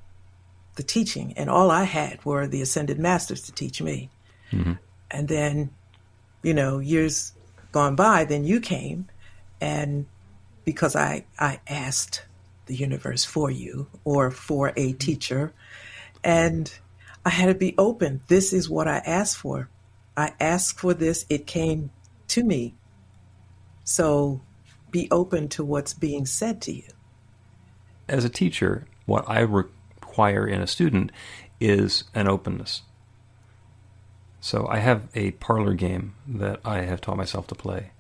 the 0.75 0.83
teaching, 0.83 1.35
and 1.37 1.49
all 1.49 1.71
I 1.71 1.85
had 1.85 2.23
were 2.25 2.49
the 2.49 2.61
ascended 2.61 2.99
masters 2.99 3.43
to 3.43 3.53
teach 3.53 3.81
me. 3.81 4.11
Mm-hmm. 4.51 4.73
And 5.13 5.29
then, 5.29 5.71
you 6.43 6.53
know, 6.53 6.81
years 6.81 7.33
gone 7.71 7.95
by, 7.95 8.25
then 8.25 8.43
you 8.43 8.59
came, 8.59 9.07
and 9.61 10.07
because 10.65 10.97
I 10.97 11.25
I 11.39 11.61
asked 11.69 12.25
the 12.67 12.75
universe 12.75 13.25
for 13.25 13.53
you 13.53 13.87
or 14.03 14.33
for 14.33 14.71
a 14.71 14.73
mm-hmm. 14.73 14.99
teacher, 14.99 15.53
and 16.25 16.77
I 17.25 17.31
had 17.31 17.47
to 17.47 17.55
be 17.55 17.77
open. 17.79 18.21
This 18.27 18.53
is 18.53 18.69
what 18.69 18.89
I 18.89 18.99
asked 19.07 19.37
for. 19.37 19.71
I 20.17 20.33
asked 20.41 20.81
for 20.81 20.93
this. 20.93 21.25
It 21.29 21.47
came 21.47 21.91
to 22.35 22.43
me. 22.43 22.75
So 23.85 24.41
be 24.91 25.07
open 25.13 25.49
to 25.51 25.65
what's 25.65 25.95
being 25.95 26.27
said 26.27 26.61
to 26.63 26.73
you. 26.73 26.96
As 28.09 28.25
a 28.25 28.29
teacher, 28.29 28.87
what 29.07 29.29
I 29.29 29.41
require 29.41 30.47
in 30.47 30.61
a 30.61 30.67
student 30.67 31.13
is 31.61 32.05
an 32.15 32.29
openness. 32.29 32.83
So 34.41 34.67
I 34.69 34.79
have 34.79 35.09
a 35.15 35.33
parlor 35.33 35.75
game 35.75 36.15
that 36.27 36.61
I 36.65 36.83
have 36.83 37.01
taught 37.01 37.17
myself 37.17 37.47
to 37.49 37.55
play, 37.55 37.91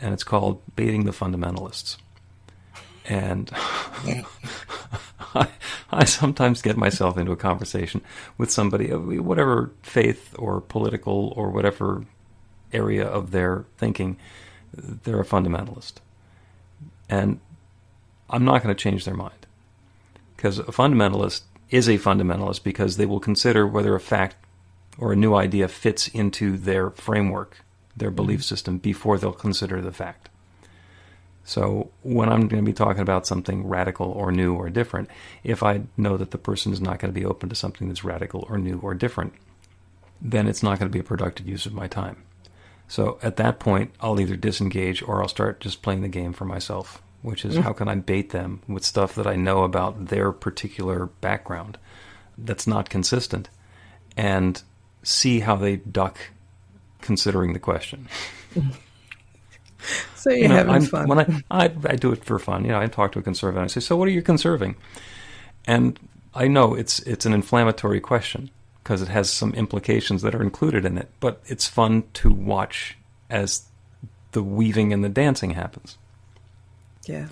and 0.00 0.14
it's 0.14 0.24
called 0.24 0.62
Baiting 0.74 1.04
the 1.04 1.10
Fundamentalists. 1.10 1.96
And 3.06 3.50
I, 3.52 4.24
I 5.90 6.04
sometimes 6.04 6.62
get 6.62 6.76
myself 6.76 7.18
into 7.18 7.32
a 7.32 7.36
conversation 7.36 8.00
with 8.38 8.50
somebody 8.50 8.90
of 8.90 9.06
whatever 9.06 9.72
faith 9.82 10.34
or 10.38 10.60
political 10.60 11.32
or 11.36 11.50
whatever 11.50 12.04
area 12.72 13.06
of 13.06 13.30
their 13.30 13.64
thinking, 13.76 14.16
they're 14.72 15.20
a 15.20 15.24
fundamentalist. 15.24 15.94
And 17.08 17.40
I'm 18.28 18.44
not 18.44 18.62
going 18.62 18.74
to 18.74 18.80
change 18.80 19.04
their 19.04 19.16
mind. 19.16 19.46
Because 20.40 20.58
a 20.58 20.64
fundamentalist 20.64 21.42
is 21.68 21.86
a 21.86 21.98
fundamentalist 21.98 22.64
because 22.64 22.96
they 22.96 23.04
will 23.04 23.20
consider 23.20 23.66
whether 23.66 23.94
a 23.94 24.00
fact 24.00 24.36
or 24.96 25.12
a 25.12 25.16
new 25.16 25.34
idea 25.34 25.68
fits 25.68 26.08
into 26.08 26.56
their 26.56 26.88
framework, 26.88 27.58
their 27.94 28.10
belief 28.10 28.40
mm-hmm. 28.40 28.44
system, 28.44 28.78
before 28.78 29.18
they'll 29.18 29.34
consider 29.34 29.82
the 29.82 29.92
fact. 29.92 30.30
So 31.44 31.90
when 32.00 32.30
I'm 32.30 32.48
going 32.48 32.64
to 32.64 32.70
be 32.70 32.72
talking 32.72 33.02
about 33.02 33.26
something 33.26 33.68
radical 33.68 34.06
or 34.06 34.32
new 34.32 34.54
or 34.54 34.70
different, 34.70 35.10
if 35.44 35.62
I 35.62 35.82
know 35.98 36.16
that 36.16 36.30
the 36.30 36.38
person 36.38 36.72
is 36.72 36.80
not 36.80 37.00
going 37.00 37.12
to 37.12 37.20
be 37.20 37.26
open 37.26 37.50
to 37.50 37.54
something 37.54 37.88
that's 37.88 38.02
radical 38.02 38.46
or 38.48 38.56
new 38.56 38.78
or 38.78 38.94
different, 38.94 39.34
then 40.22 40.48
it's 40.48 40.62
not 40.62 40.78
going 40.78 40.90
to 40.90 40.96
be 40.96 41.00
a 41.00 41.04
productive 41.04 41.46
use 41.46 41.66
of 41.66 41.74
my 41.74 41.86
time. 41.86 42.24
So 42.88 43.18
at 43.22 43.36
that 43.36 43.60
point, 43.60 43.92
I'll 44.00 44.18
either 44.18 44.36
disengage 44.36 45.02
or 45.02 45.20
I'll 45.20 45.28
start 45.28 45.60
just 45.60 45.82
playing 45.82 46.00
the 46.00 46.08
game 46.08 46.32
for 46.32 46.46
myself, 46.46 47.02
which 47.22 47.44
is 47.44 47.56
mm. 47.56 47.62
how 47.62 47.72
can 47.72 47.88
I 47.88 47.94
bait 47.96 48.30
them 48.30 48.62
with 48.66 48.84
stuff 48.84 49.14
that 49.14 49.26
I 49.26 49.36
know 49.36 49.62
about 49.62 50.06
their 50.06 50.32
particular 50.32 51.06
background 51.06 51.78
that's 52.38 52.66
not 52.66 52.88
consistent 52.88 53.48
and 54.16 54.62
see 55.02 55.40
how 55.40 55.56
they 55.56 55.76
duck 55.76 56.18
considering 57.00 57.52
the 57.52 57.58
question. 57.58 58.08
so 60.14 60.30
you're 60.30 60.38
you 60.38 60.48
know, 60.48 60.54
having 60.54 60.74
I'm, 60.74 60.82
fun. 60.82 61.08
When 61.08 61.18
I, 61.18 61.42
I, 61.50 61.64
I 61.64 61.96
do 61.96 62.12
it 62.12 62.24
for 62.24 62.38
fun. 62.38 62.64
You 62.64 62.72
know, 62.72 62.80
I 62.80 62.86
talk 62.86 63.12
to 63.12 63.18
a 63.18 63.22
conservative 63.22 63.58
and 63.58 63.64
I 63.64 63.68
say, 63.68 63.80
"So 63.80 63.96
what 63.96 64.08
are 64.08 64.12
you 64.12 64.22
conserving?" 64.22 64.76
And 65.66 65.98
I 66.34 66.48
know 66.48 66.74
it's 66.74 67.00
it's 67.00 67.26
an 67.26 67.32
inflammatory 67.32 68.00
question 68.00 68.50
because 68.82 69.02
it 69.02 69.08
has 69.08 69.30
some 69.30 69.52
implications 69.54 70.22
that 70.22 70.34
are 70.34 70.42
included 70.42 70.84
in 70.84 70.98
it, 70.98 71.10
but 71.20 71.40
it's 71.46 71.66
fun 71.66 72.04
to 72.14 72.30
watch 72.30 72.96
as 73.28 73.66
the 74.32 74.42
weaving 74.42 74.92
and 74.92 75.04
the 75.04 75.08
dancing 75.08 75.50
happens. 75.50 75.98
Yeah. 77.10 77.26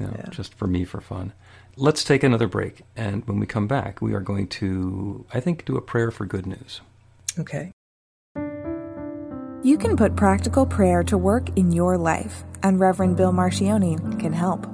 You 0.00 0.06
know, 0.06 0.14
yeah. 0.18 0.30
Just 0.30 0.54
for 0.54 0.66
me 0.66 0.84
for 0.84 1.00
fun. 1.00 1.32
Let's 1.76 2.04
take 2.04 2.22
another 2.22 2.48
break, 2.48 2.82
and 2.96 3.26
when 3.26 3.38
we 3.38 3.46
come 3.46 3.66
back, 3.66 4.02
we 4.02 4.12
are 4.12 4.20
going 4.20 4.48
to, 4.48 5.24
I 5.32 5.40
think, 5.40 5.64
do 5.64 5.76
a 5.76 5.80
prayer 5.80 6.10
for 6.10 6.26
good 6.26 6.46
news. 6.46 6.80
Okay. 7.38 7.72
You 9.64 9.78
can 9.78 9.96
put 9.96 10.16
practical 10.16 10.66
prayer 10.66 11.04
to 11.04 11.16
work 11.16 11.56
in 11.56 11.70
your 11.70 11.96
life, 11.96 12.44
and 12.62 12.80
Reverend 12.80 13.16
Bill 13.16 13.32
Marcioni 13.32 13.96
can 14.18 14.32
help. 14.32 14.66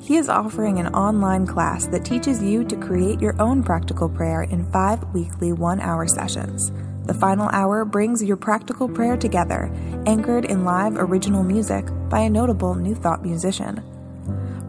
He 0.00 0.16
is 0.16 0.28
offering 0.28 0.78
an 0.78 0.86
online 0.94 1.46
class 1.46 1.86
that 1.88 2.04
teaches 2.04 2.42
you 2.42 2.64
to 2.64 2.76
create 2.76 3.20
your 3.20 3.34
own 3.42 3.62
practical 3.62 4.08
prayer 4.08 4.44
in 4.44 4.70
five 4.70 5.02
weekly 5.12 5.52
one 5.52 5.80
hour 5.80 6.06
sessions. 6.06 6.70
The 7.10 7.18
final 7.18 7.48
hour 7.48 7.84
brings 7.84 8.22
your 8.22 8.36
practical 8.36 8.88
prayer 8.88 9.16
together, 9.16 9.68
anchored 10.06 10.44
in 10.44 10.64
live 10.64 10.94
original 10.96 11.42
music 11.42 11.84
by 12.08 12.20
a 12.20 12.30
notable 12.30 12.76
New 12.76 12.94
Thought 12.94 13.24
musician. 13.24 13.82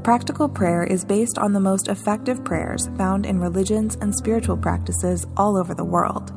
Practical 0.04 0.50
prayer 0.50 0.84
is 0.84 1.06
based 1.06 1.38
on 1.38 1.54
the 1.54 1.60
most 1.60 1.88
effective 1.88 2.44
prayers 2.44 2.90
found 2.98 3.28
in 3.28 3.40
religions 3.40 3.96
and 4.02 4.16
spiritual 4.16 4.58
practices 4.58 5.28
all 5.38 5.56
over 5.56 5.76
the 5.76 5.86
world. 5.86 6.34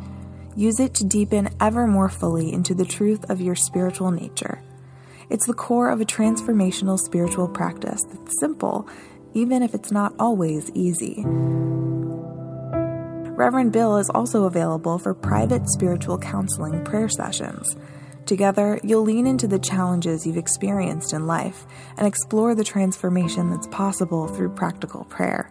Use 0.55 0.79
it 0.79 0.93
to 0.97 1.07
deepen 1.07 1.49
ever 1.59 1.87
more 1.87 2.11
fully 2.11 2.53
into 2.53 2.75
the 2.75 2.85
truth 2.85 3.25
of 3.31 3.41
your 3.41 3.55
spiritual 3.55 4.11
nature. 4.11 4.61
It's 5.31 5.47
the 5.47 5.55
core 5.55 5.89
of 5.89 6.03
a 6.03 6.05
transformational 6.05 6.99
spiritual 6.99 7.49
practice 7.49 8.03
that's 8.13 8.41
simple, 8.41 8.87
even 9.33 9.63
if 9.63 9.73
it's 9.73 9.91
not 9.91 10.13
always 10.19 10.71
easy. 10.75 11.25
Reverend 13.37 13.73
Bill 13.73 13.97
is 13.97 14.11
also 14.11 14.45
available 14.45 14.97
for 14.97 15.13
private 15.13 15.69
spiritual 15.69 16.19
counseling 16.19 16.85
prayer 16.85 17.09
sessions. 17.09 17.77
Together, 18.27 18.79
you'll 18.85 19.03
lean 19.03 19.27
into 19.27 19.49
the 19.49 19.59
challenges 19.59 20.25
you've 20.25 20.37
experienced 20.37 21.13
in 21.13 21.27
life 21.27 21.67
and 21.97 22.07
explore 22.07 22.55
the 22.55 22.63
transformation 22.63 23.51
that's 23.51 23.67
possible 23.67 24.29
through 24.29 24.51
practical 24.51 25.03
prayer. 25.07 25.51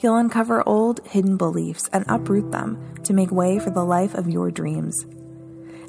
You'll 0.00 0.18
uncover 0.18 0.62
old, 0.68 1.00
hidden 1.06 1.38
beliefs 1.38 1.88
and 1.90 2.04
uproot 2.06 2.52
them 2.52 2.96
to 3.04 3.14
make 3.14 3.30
way 3.30 3.60
for 3.60 3.70
the 3.70 3.84
life 3.84 4.12
of 4.12 4.28
your 4.28 4.50
dreams. 4.50 5.06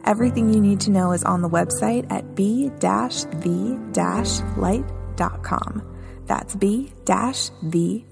Everything 0.06 0.54
you 0.54 0.62
need 0.62 0.80
to 0.82 0.92
know 0.92 1.12
is 1.12 1.26
on 1.26 1.42
the 1.42 1.50
website 1.50 2.10
at 2.10 2.36
b-the-light.com. 2.36 2.72
That's 6.26 6.56
b-the-light.com. 6.56 8.08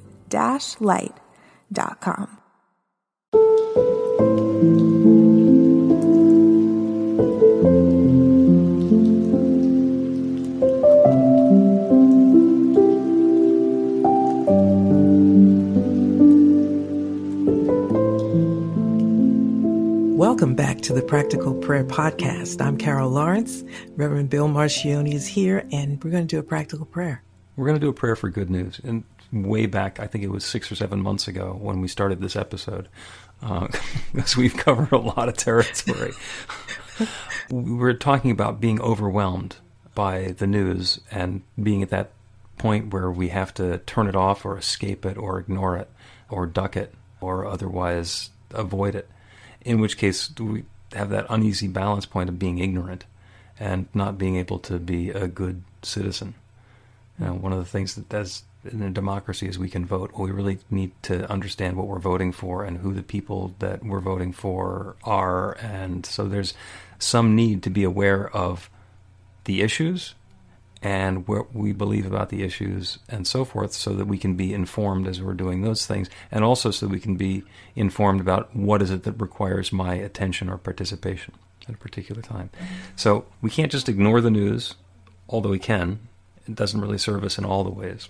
Welcome 20.36 20.56
back 20.56 20.82
to 20.82 20.94
the 20.94 21.02
Practical 21.02 21.54
Prayer 21.54 21.84
Podcast. 21.84 22.62
I'm 22.62 22.78
Carol 22.78 23.10
Lawrence. 23.10 23.64
Reverend 23.96 24.30
Bill 24.30 24.48
Marcioni 24.48 25.14
is 25.14 25.28
here, 25.28 25.68
and 25.72 26.04
we're 26.04 26.12
going 26.12 26.28
to 26.28 26.36
do 26.36 26.40
a 26.40 26.44
practical 26.44 26.86
prayer. 26.86 27.24
We're 27.56 27.66
going 27.66 27.80
to 27.80 27.86
do 27.86 27.90
a 27.90 27.94
prayer 27.94 28.16
for 28.16 28.30
good 28.30 28.50
news. 28.50 28.80
And 28.84 29.04
way 29.44 29.66
back, 29.66 30.00
I 30.00 30.08
think 30.08 30.24
it 30.24 30.32
was 30.32 30.46
six 30.46 30.72
or 30.72 30.76
seven 30.76 31.02
months 31.02 31.28
ago 31.28 31.58
when 31.60 31.82
we 31.82 31.88
started 31.88 32.22
this 32.22 32.36
episode, 32.36 32.88
uh, 33.42 33.68
because 34.14 34.38
we've 34.38 34.56
covered 34.56 34.92
a 34.92 34.98
lot 34.98 35.30
of 35.30 35.38
territory. 35.38 36.14
we 37.52 37.74
were 37.74 37.94
talking 37.94 38.32
about 38.32 38.62
being 38.62 38.82
overwhelmed 38.82 39.58
by 39.94 40.34
the 40.38 40.48
news 40.48 41.00
and 41.12 41.42
being 41.62 41.84
at 41.84 41.90
that 41.90 42.12
point 42.58 42.94
where 42.94 43.12
we 43.12 43.30
have 43.30 43.54
to 43.54 43.80
turn 43.80 44.08
it 44.08 44.16
off 44.16 44.46
or 44.46 44.58
escape 44.58 45.06
it 45.06 45.18
or 45.18 45.40
ignore 45.40 45.78
it 45.78 45.90
or 46.30 46.46
duck 46.46 46.78
it 46.78 46.94
or 47.20 47.46
otherwise 47.46 48.30
avoid 48.52 48.96
it 48.96 49.10
in 49.62 49.80
which 49.82 49.98
case 49.98 50.32
we 50.40 50.64
have 50.94 51.10
that 51.10 51.26
uneasy 51.30 51.68
balance 51.68 52.06
point 52.06 52.30
of 52.30 52.40
being 52.40 52.60
ignorant 52.60 53.04
and 53.60 53.88
not 53.94 54.18
being 54.18 54.36
able 54.36 54.60
to 54.60 54.80
be 54.80 55.10
a 55.10 55.28
good 55.28 55.64
citizen. 55.82 56.36
You 57.20 57.26
know, 57.26 57.34
one 57.34 57.52
of 57.52 57.60
the 57.60 57.66
things 57.66 57.96
that 57.96 58.10
does 58.10 58.44
in 58.72 58.82
a 58.82 58.90
democracy 58.90 59.48
is 59.48 59.60
we 59.60 59.70
can 59.70 59.86
vote. 59.86 60.12
We 60.18 60.32
really 60.32 60.60
need 60.70 60.92
to 61.04 61.30
understand 61.30 61.78
what 61.78 61.88
we're 61.88 62.00
voting 62.00 62.32
for 62.32 62.64
and 62.64 62.78
who 62.78 62.94
the 62.94 63.04
people 63.04 63.54
that 63.60 63.84
we're 63.84 64.00
voting 64.00 64.34
for 64.34 64.96
are. 65.04 65.54
And 65.54 66.06
so 66.06 66.28
there's 66.28 66.54
some 67.00 67.36
need 67.36 67.64
to 67.64 67.70
be 67.70 67.84
aware 67.84 68.30
of 68.36 68.70
the 69.46 69.62
issues 69.62 70.16
and 70.82 71.28
what 71.28 71.56
we 71.56 71.72
believe 71.72 72.06
about 72.06 72.30
the 72.30 72.44
issues 72.44 73.00
and 73.10 73.26
so 73.26 73.44
forth 73.44 73.74
so 73.74 73.94
that 73.94 74.06
we 74.06 74.18
can 74.18 74.36
be 74.36 74.54
informed 74.54 75.08
as 75.08 75.22
we're 75.22 75.34
doing 75.34 75.62
those 75.62 75.86
things 75.86 76.10
and 76.32 76.44
also 76.44 76.70
so 76.70 76.86
we 76.86 77.00
can 77.00 77.16
be 77.16 77.44
informed 77.76 78.22
about 78.22 78.56
what 78.56 78.82
is 78.82 78.92
it 78.92 79.04
that 79.04 79.14
requires 79.14 79.72
my 79.72 79.96
attention 79.96 80.50
or 80.50 80.58
participation 80.58 81.34
at 81.68 81.76
a 81.76 81.78
particular 81.78 82.22
time. 82.22 82.50
So 82.96 83.26
we 83.42 83.50
can't 83.50 83.72
just 83.72 83.90
ignore 83.90 84.22
the 84.22 84.30
news, 84.30 84.76
although 85.28 85.50
we 85.50 85.60
can. 85.60 86.00
It 86.48 86.56
doesn't 86.56 86.80
really 86.80 87.00
serve 87.00 87.24
us 87.24 87.40
in 87.40 87.46
all 87.46 87.64
the 87.64 87.72
ways. 87.72 88.08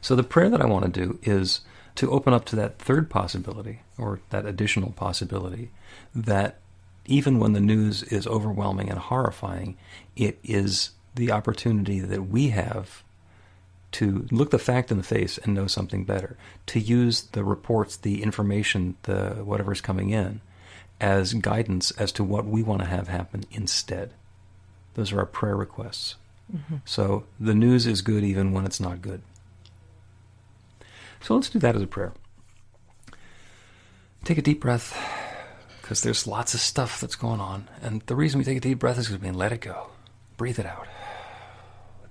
So 0.00 0.16
the 0.16 0.22
prayer 0.22 0.50
that 0.50 0.60
I 0.60 0.66
want 0.66 0.84
to 0.84 1.00
do 1.00 1.18
is 1.22 1.60
to 1.96 2.10
open 2.10 2.32
up 2.32 2.44
to 2.46 2.56
that 2.56 2.78
third 2.78 3.08
possibility 3.10 3.80
or 3.98 4.20
that 4.30 4.46
additional 4.46 4.92
possibility 4.92 5.70
that 6.14 6.58
even 7.06 7.38
when 7.38 7.52
the 7.52 7.60
news 7.60 8.02
is 8.02 8.26
overwhelming 8.26 8.90
and 8.90 8.98
horrifying, 8.98 9.76
it 10.16 10.38
is 10.44 10.90
the 11.14 11.30
opportunity 11.30 12.00
that 12.00 12.28
we 12.28 12.48
have 12.48 13.02
to 13.92 14.26
look 14.30 14.50
the 14.50 14.58
fact 14.58 14.90
in 14.90 14.98
the 14.98 15.02
face 15.02 15.38
and 15.38 15.54
know 15.54 15.66
something 15.66 16.04
better, 16.04 16.36
to 16.66 16.78
use 16.78 17.22
the 17.32 17.44
reports, 17.44 17.96
the 17.96 18.22
information, 18.22 18.96
the 19.04 19.30
whatever's 19.44 19.80
coming 19.80 20.10
in 20.10 20.40
as 21.00 21.34
guidance 21.34 21.90
as 21.92 22.12
to 22.12 22.24
what 22.24 22.44
we 22.44 22.62
want 22.62 22.80
to 22.80 22.86
have 22.86 23.08
happen 23.08 23.44
instead. 23.50 24.12
Those 24.94 25.12
are 25.12 25.20
our 25.20 25.26
prayer 25.26 25.56
requests. 25.56 26.16
Mm-hmm. 26.54 26.76
So 26.84 27.24
the 27.40 27.54
news 27.54 27.86
is 27.86 28.02
good 28.02 28.24
even 28.24 28.52
when 28.52 28.66
it's 28.66 28.80
not 28.80 29.02
good. 29.02 29.22
So 31.26 31.34
let's 31.34 31.50
do 31.50 31.58
that 31.58 31.74
as 31.74 31.82
a 31.82 31.88
prayer. 31.88 32.12
Take 34.22 34.38
a 34.38 34.42
deep 34.42 34.60
breath 34.60 34.96
because 35.82 36.00
there's 36.02 36.24
lots 36.24 36.54
of 36.54 36.60
stuff 36.60 37.00
that's 37.00 37.16
going 37.16 37.40
on. 37.40 37.68
And 37.82 38.00
the 38.02 38.14
reason 38.14 38.38
we 38.38 38.44
take 38.44 38.58
a 38.58 38.60
deep 38.60 38.78
breath 38.78 38.96
is 38.96 39.08
because 39.08 39.20
we 39.20 39.30
let 39.32 39.50
it 39.50 39.60
go. 39.60 39.88
Breathe 40.36 40.60
it 40.60 40.66
out 40.66 40.86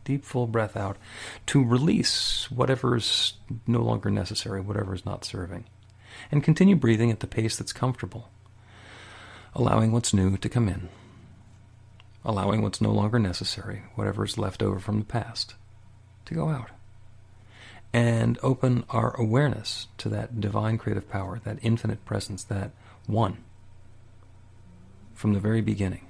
deep, 0.03 0.23
full 0.23 0.47
breath 0.47 0.77
out 0.77 0.97
to 1.47 1.63
release 1.63 2.51
whatever 2.51 2.95
is 2.97 3.33
no 3.65 3.81
longer 3.81 4.11
necessary, 4.11 4.61
whatever 4.61 4.93
is 4.93 5.05
not 5.05 5.25
serving. 5.25 5.63
And 6.29 6.43
continue 6.43 6.75
breathing 6.75 7.09
at 7.09 7.21
the 7.21 7.27
pace 7.27 7.55
that's 7.55 7.73
comfortable, 7.73 8.29
allowing 9.55 9.93
what's 9.93 10.13
new 10.13 10.37
to 10.37 10.49
come 10.49 10.67
in, 10.69 10.89
allowing 12.23 12.61
what's 12.61 12.81
no 12.81 12.91
longer 12.91 13.17
necessary, 13.17 13.83
whatever 13.95 14.25
is 14.25 14.37
left 14.37 14.61
over 14.61 14.77
from 14.77 14.99
the 14.99 15.05
past, 15.05 15.55
to 16.25 16.35
go 16.35 16.49
out. 16.49 16.69
And 17.95 18.37
open 18.43 18.83
our 18.89 19.15
awareness 19.15 19.87
to 19.99 20.09
that 20.09 20.41
divine 20.41 20.77
creative 20.77 21.09
power, 21.09 21.39
that 21.45 21.59
infinite 21.61 22.03
presence, 22.03 22.43
that 22.43 22.71
one 23.07 23.37
from 25.13 25.31
the 25.31 25.39
very 25.39 25.61
beginning. 25.61 26.05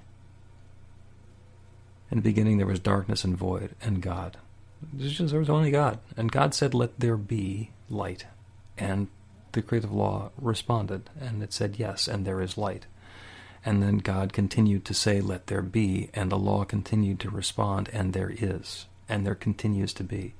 In 2.09 2.17
the 2.17 2.23
beginning, 2.23 2.57
there 2.57 2.65
was 2.65 2.79
darkness 2.79 3.23
and 3.23 3.37
void, 3.37 3.75
and 3.83 4.01
God. 4.01 4.37
There 4.91 5.39
was 5.39 5.47
only 5.47 5.69
God. 5.69 5.99
And 6.17 6.31
God 6.31 6.55
said, 6.55 6.73
Let 6.73 6.99
there 6.99 7.17
be 7.17 7.69
light. 7.87 8.25
And 8.79 9.09
the 9.51 9.61
creative 9.61 9.91
law 9.91 10.31
responded, 10.41 11.11
and 11.21 11.43
it 11.43 11.53
said, 11.53 11.77
Yes, 11.77 12.07
and 12.07 12.25
there 12.25 12.41
is 12.41 12.57
light. 12.57 12.87
And 13.63 13.83
then 13.83 13.99
God 13.99 14.33
continued 14.33 14.85
to 14.85 14.95
say, 14.95 15.21
Let 15.21 15.45
there 15.45 15.61
be, 15.61 16.09
and 16.15 16.31
the 16.31 16.39
law 16.39 16.63
continued 16.63 17.19
to 17.19 17.29
respond, 17.29 17.91
and 17.93 18.13
there 18.13 18.33
is, 18.35 18.87
and 19.07 19.23
there 19.23 19.35
continues 19.35 19.93
to 19.93 20.03
be. 20.03 20.33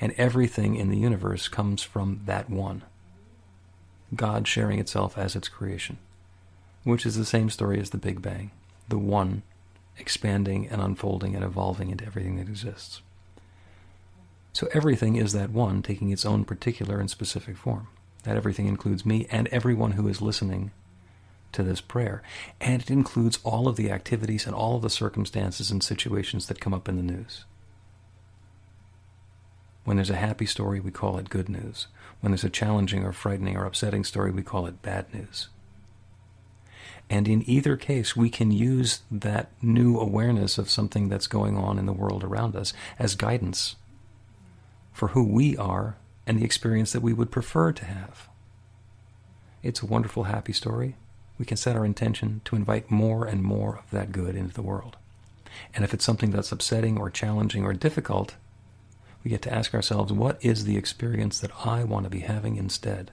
And 0.00 0.12
everything 0.16 0.76
in 0.76 0.88
the 0.88 0.98
universe 0.98 1.48
comes 1.48 1.82
from 1.82 2.20
that 2.26 2.50
one 2.50 2.82
God 4.14 4.48
sharing 4.48 4.78
itself 4.78 5.16
as 5.16 5.36
its 5.36 5.48
creation 5.48 5.98
which 6.84 7.04
is 7.04 7.16
the 7.16 7.24
same 7.24 7.50
story 7.50 7.78
as 7.78 7.90
the 7.90 7.98
Big 7.98 8.22
Bang, 8.22 8.50
the 8.88 8.98
one 8.98 9.42
expanding 9.98 10.66
and 10.68 10.80
unfolding 10.80 11.34
and 11.34 11.44
evolving 11.44 11.90
into 11.90 12.06
everything 12.06 12.36
that 12.36 12.48
exists. 12.48 13.02
So 14.52 14.68
everything 14.72 15.16
is 15.16 15.32
that 15.32 15.50
one 15.50 15.82
taking 15.82 16.10
its 16.10 16.24
own 16.24 16.44
particular 16.44 16.98
and 16.98 17.10
specific 17.10 17.56
form. 17.56 17.88
That 18.24 18.36
everything 18.36 18.66
includes 18.66 19.06
me 19.06 19.26
and 19.30 19.46
everyone 19.48 19.92
who 19.92 20.08
is 20.08 20.20
listening 20.20 20.72
to 21.52 21.62
this 21.62 21.80
prayer. 21.80 22.22
And 22.60 22.82
it 22.82 22.90
includes 22.90 23.38
all 23.44 23.68
of 23.68 23.76
the 23.76 23.90
activities 23.90 24.46
and 24.46 24.54
all 24.54 24.76
of 24.76 24.82
the 24.82 24.90
circumstances 24.90 25.70
and 25.70 25.82
situations 25.82 26.46
that 26.46 26.60
come 26.60 26.74
up 26.74 26.88
in 26.88 26.96
the 26.96 27.02
news. 27.02 27.44
When 29.84 29.96
there's 29.96 30.10
a 30.10 30.16
happy 30.16 30.46
story, 30.46 30.80
we 30.80 30.90
call 30.90 31.18
it 31.18 31.30
good 31.30 31.48
news. 31.48 31.86
When 32.20 32.32
there's 32.32 32.44
a 32.44 32.50
challenging 32.50 33.04
or 33.04 33.12
frightening 33.12 33.56
or 33.56 33.64
upsetting 33.64 34.04
story, 34.04 34.30
we 34.30 34.42
call 34.42 34.66
it 34.66 34.82
bad 34.82 35.12
news. 35.12 35.48
And 37.08 37.26
in 37.26 37.48
either 37.50 37.76
case, 37.76 38.14
we 38.14 38.30
can 38.30 38.52
use 38.52 39.00
that 39.10 39.50
new 39.60 39.98
awareness 39.98 40.58
of 40.58 40.70
something 40.70 41.08
that's 41.08 41.26
going 41.26 41.56
on 41.56 41.78
in 41.78 41.86
the 41.86 41.92
world 41.92 42.22
around 42.22 42.54
us 42.54 42.72
as 42.98 43.16
guidance 43.16 43.74
for 44.92 45.08
who 45.08 45.24
we 45.24 45.56
are 45.56 45.96
and 46.26 46.38
the 46.38 46.44
experience 46.44 46.92
that 46.92 47.02
we 47.02 47.12
would 47.12 47.32
prefer 47.32 47.72
to 47.72 47.84
have. 47.84 48.28
It's 49.62 49.82
a 49.82 49.86
wonderful, 49.86 50.24
happy 50.24 50.52
story. 50.52 50.94
We 51.36 51.46
can 51.46 51.56
set 51.56 51.74
our 51.74 51.84
intention 51.84 52.42
to 52.44 52.54
invite 52.54 52.90
more 52.90 53.26
and 53.26 53.42
more 53.42 53.78
of 53.78 53.90
that 53.90 54.12
good 54.12 54.36
into 54.36 54.54
the 54.54 54.62
world. 54.62 54.96
And 55.74 55.84
if 55.84 55.92
it's 55.92 56.04
something 56.04 56.30
that's 56.30 56.52
upsetting 56.52 56.98
or 56.98 57.10
challenging 57.10 57.64
or 57.64 57.72
difficult, 57.72 58.36
we 59.22 59.30
get 59.30 59.42
to 59.42 59.52
ask 59.52 59.74
ourselves, 59.74 60.12
what 60.12 60.38
is 60.44 60.64
the 60.64 60.76
experience 60.76 61.40
that 61.40 61.50
I 61.64 61.84
want 61.84 62.04
to 62.04 62.10
be 62.10 62.20
having 62.20 62.56
instead? 62.56 63.10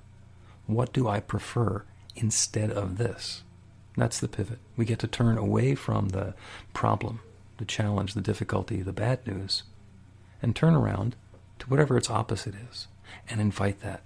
What 0.65 0.93
do 0.93 1.07
I 1.07 1.19
prefer 1.19 1.83
instead 2.15 2.71
of 2.71 2.97
this? 2.97 3.43
That's 3.95 4.19
the 4.19 4.27
pivot. 4.27 4.59
We 4.75 4.85
get 4.85 4.99
to 4.99 5.07
turn 5.07 5.37
away 5.37 5.75
from 5.75 6.09
the 6.09 6.33
problem, 6.73 7.19
the 7.57 7.65
challenge, 7.65 8.13
the 8.13 8.21
difficulty, 8.21 8.81
the 8.81 8.93
bad 8.93 9.25
news, 9.25 9.63
and 10.41 10.55
turn 10.55 10.75
around 10.75 11.15
to 11.59 11.67
whatever 11.67 11.97
its 11.97 12.09
opposite 12.09 12.53
is 12.71 12.87
and 13.29 13.41
invite 13.41 13.81
that. 13.81 14.01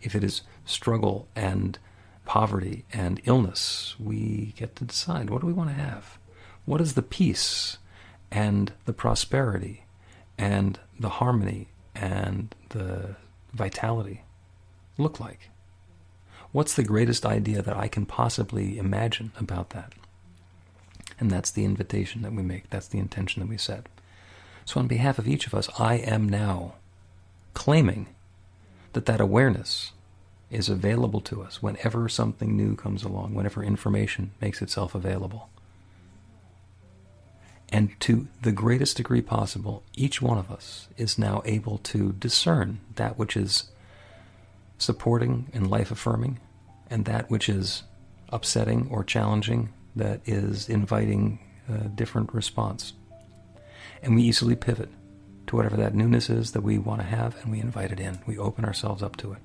If 0.00 0.14
it 0.14 0.22
is 0.22 0.42
struggle 0.64 1.28
and 1.34 1.78
poverty 2.24 2.84
and 2.92 3.20
illness, 3.24 3.96
we 3.98 4.52
get 4.56 4.76
to 4.76 4.84
decide 4.84 5.30
what 5.30 5.40
do 5.40 5.46
we 5.46 5.52
want 5.52 5.70
to 5.70 5.74
have? 5.74 6.18
What 6.64 6.80
is 6.80 6.94
the 6.94 7.02
peace 7.02 7.78
and 8.30 8.72
the 8.84 8.92
prosperity 8.92 9.84
and 10.38 10.78
the 10.98 11.08
harmony 11.08 11.68
and 11.94 12.54
the 12.70 13.16
vitality 13.52 14.22
look 14.98 15.20
like? 15.20 15.50
What's 16.52 16.74
the 16.74 16.84
greatest 16.84 17.24
idea 17.24 17.62
that 17.62 17.76
I 17.76 17.88
can 17.88 18.04
possibly 18.04 18.78
imagine 18.78 19.32
about 19.38 19.70
that? 19.70 19.94
And 21.18 21.30
that's 21.30 21.50
the 21.50 21.64
invitation 21.64 22.22
that 22.22 22.32
we 22.32 22.42
make. 22.42 22.68
That's 22.70 22.88
the 22.88 22.98
intention 22.98 23.40
that 23.40 23.48
we 23.48 23.56
set. 23.56 23.88
So, 24.64 24.80
on 24.80 24.86
behalf 24.86 25.18
of 25.18 25.26
each 25.26 25.46
of 25.46 25.54
us, 25.54 25.68
I 25.78 25.94
am 25.94 26.28
now 26.28 26.74
claiming 27.54 28.08
that 28.92 29.06
that 29.06 29.20
awareness 29.20 29.92
is 30.50 30.68
available 30.68 31.20
to 31.22 31.42
us 31.42 31.62
whenever 31.62 32.08
something 32.08 32.56
new 32.56 32.76
comes 32.76 33.02
along, 33.02 33.34
whenever 33.34 33.64
information 33.64 34.32
makes 34.40 34.60
itself 34.60 34.94
available. 34.94 35.48
And 37.72 37.98
to 38.00 38.28
the 38.42 38.52
greatest 38.52 38.98
degree 38.98 39.22
possible, 39.22 39.82
each 39.94 40.20
one 40.20 40.36
of 40.36 40.50
us 40.50 40.88
is 40.98 41.18
now 41.18 41.40
able 41.46 41.78
to 41.78 42.12
discern 42.12 42.80
that 42.96 43.18
which 43.18 43.34
is 43.34 43.70
supporting 44.76 45.48
and 45.54 45.70
life 45.70 45.90
affirming, 45.90 46.38
and 46.90 47.06
that 47.06 47.30
which 47.30 47.48
is 47.48 47.82
upsetting 48.28 48.88
or 48.90 49.02
challenging 49.02 49.72
that 49.96 50.20
is 50.26 50.68
inviting 50.68 51.38
a 51.66 51.88
different 51.88 52.34
response. 52.34 52.92
And 54.02 54.14
we 54.14 54.22
easily 54.22 54.54
pivot 54.54 54.90
to 55.46 55.56
whatever 55.56 55.76
that 55.78 55.94
newness 55.94 56.28
is 56.28 56.52
that 56.52 56.62
we 56.62 56.76
want 56.76 57.00
to 57.00 57.06
have, 57.06 57.36
and 57.42 57.50
we 57.50 57.60
invite 57.60 57.90
it 57.90 58.00
in. 58.00 58.18
We 58.26 58.36
open 58.36 58.66
ourselves 58.66 59.02
up 59.02 59.16
to 59.18 59.32
it. 59.32 59.38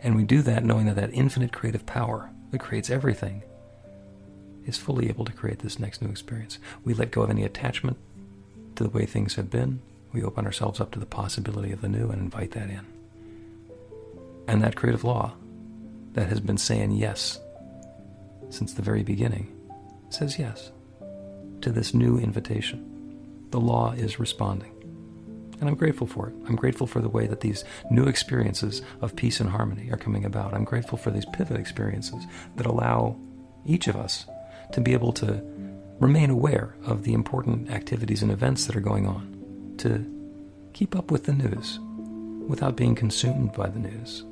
And 0.00 0.16
we 0.16 0.24
do 0.24 0.40
that 0.42 0.64
knowing 0.64 0.86
that 0.86 0.96
that 0.96 1.12
infinite 1.12 1.52
creative 1.52 1.84
power 1.84 2.30
that 2.50 2.60
creates 2.60 2.88
everything 2.88 3.42
is 4.68 4.76
fully 4.76 5.08
able 5.08 5.24
to 5.24 5.32
create 5.32 5.60
this 5.60 5.78
next 5.78 6.02
new 6.02 6.10
experience. 6.10 6.58
We 6.84 6.94
let 6.94 7.10
go 7.10 7.22
of 7.22 7.30
any 7.30 7.42
attachment 7.42 7.96
to 8.76 8.84
the 8.84 8.90
way 8.90 9.06
things 9.06 9.34
have 9.34 9.50
been. 9.50 9.80
We 10.12 10.22
open 10.22 10.44
ourselves 10.44 10.80
up 10.80 10.92
to 10.92 11.00
the 11.00 11.06
possibility 11.06 11.72
of 11.72 11.80
the 11.80 11.88
new 11.88 12.10
and 12.10 12.20
invite 12.20 12.52
that 12.52 12.68
in. 12.68 12.86
And 14.46 14.62
that 14.62 14.76
creative 14.76 15.04
law 15.04 15.34
that 16.12 16.28
has 16.28 16.40
been 16.40 16.58
saying 16.58 16.92
yes 16.92 17.40
since 18.50 18.74
the 18.74 18.82
very 18.82 19.02
beginning 19.02 19.54
says 20.10 20.38
yes 20.38 20.70
to 21.62 21.70
this 21.70 21.94
new 21.94 22.18
invitation. 22.18 23.46
The 23.50 23.60
law 23.60 23.92
is 23.92 24.20
responding. 24.20 24.74
And 25.60 25.68
I'm 25.68 25.74
grateful 25.74 26.06
for 26.06 26.28
it. 26.28 26.34
I'm 26.46 26.56
grateful 26.56 26.86
for 26.86 27.00
the 27.00 27.08
way 27.08 27.26
that 27.26 27.40
these 27.40 27.64
new 27.90 28.04
experiences 28.04 28.82
of 29.00 29.16
peace 29.16 29.40
and 29.40 29.50
harmony 29.50 29.90
are 29.90 29.96
coming 29.96 30.24
about. 30.24 30.54
I'm 30.54 30.64
grateful 30.64 30.98
for 30.98 31.10
these 31.10 31.26
pivot 31.26 31.58
experiences 31.58 32.24
that 32.56 32.66
allow 32.66 33.16
each 33.66 33.88
of 33.88 33.96
us 33.96 34.26
to 34.72 34.80
be 34.80 34.92
able 34.92 35.12
to 35.14 35.42
remain 35.98 36.30
aware 36.30 36.74
of 36.84 37.02
the 37.02 37.12
important 37.12 37.70
activities 37.70 38.22
and 38.22 38.30
events 38.30 38.66
that 38.66 38.76
are 38.76 38.80
going 38.80 39.06
on, 39.06 39.74
to 39.78 40.04
keep 40.72 40.94
up 40.94 41.10
with 41.10 41.24
the 41.24 41.32
news 41.32 41.80
without 42.46 42.76
being 42.76 42.94
consumed 42.94 43.52
by 43.52 43.68
the 43.68 43.78
news, 43.78 44.24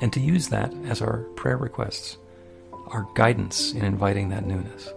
and 0.00 0.12
to 0.12 0.20
use 0.20 0.48
that 0.48 0.72
as 0.84 1.02
our 1.02 1.18
prayer 1.36 1.56
requests, 1.56 2.16
our 2.88 3.06
guidance 3.14 3.72
in 3.72 3.84
inviting 3.84 4.28
that 4.30 4.46
newness. 4.46 4.92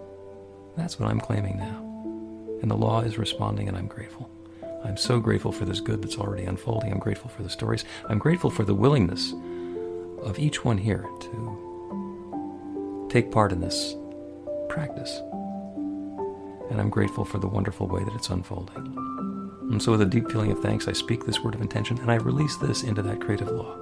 That's 0.78 1.00
what 1.00 1.10
I'm 1.10 1.20
claiming 1.20 1.58
now. 1.58 1.82
And 2.62 2.72
the 2.72 2.76
law 2.76 3.02
is 3.02 3.18
responding, 3.18 3.68
and 3.68 3.78
I'm 3.78 3.88
grateful. 3.88 4.30
I'm 4.84 4.98
so 4.98 5.20
grateful 5.20 5.52
for 5.52 5.66
this 5.66 5.80
good 5.80 6.02
that's 6.02 6.18
already 6.18 6.46
unfolding. 6.46 6.92
I'm 6.92 7.00
grateful 7.00 7.30
for 7.30 7.44
the 7.44 7.50
stories. 7.50 7.86
I'm 8.08 8.20
grateful 8.20 8.50
for 8.50 8.64
the 8.64 8.76
willingness 8.76 9.34
of 10.22 10.40
each 10.40 10.64
one 10.64 10.78
here 10.78 11.06
to 11.22 13.08
take 13.10 13.32
part 13.32 13.52
in 13.52 13.62
this 13.62 13.96
practice. 14.70 15.22
And 16.70 16.80
I'm 16.82 16.90
grateful 16.90 17.26
for 17.26 17.38
the 17.38 17.48
wonderful 17.48 17.88
way 17.88 18.04
that 18.04 18.16
it's 18.16 18.30
unfolding. 18.30 18.94
And 19.72 19.82
so, 19.82 19.92
with 19.92 20.02
a 20.02 20.06
deep 20.06 20.30
feeling 20.30 20.52
of 20.52 20.60
thanks, 20.60 20.88
I 20.88 20.94
speak 20.94 21.26
this 21.26 21.40
word 21.40 21.56
of 21.56 21.62
intention 21.62 21.98
and 22.00 22.12
I 22.12 22.16
release 22.16 22.56
this 22.58 22.84
into 22.84 23.02
that 23.04 23.22
creative 23.22 23.50
law. 23.50 23.76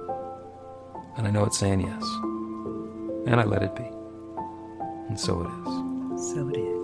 And 1.16 1.26
I 1.26 1.30
know 1.30 1.44
it's 1.44 1.58
saying 1.58 1.80
yes. 1.80 2.02
And 3.26 3.40
I 3.40 3.44
let 3.44 3.62
it 3.62 3.74
be. 3.76 3.84
And 5.08 5.18
so 5.18 5.42
it 5.42 5.48
is. 5.48 6.32
So 6.32 6.48
it 6.48 6.56
is. 6.56 6.83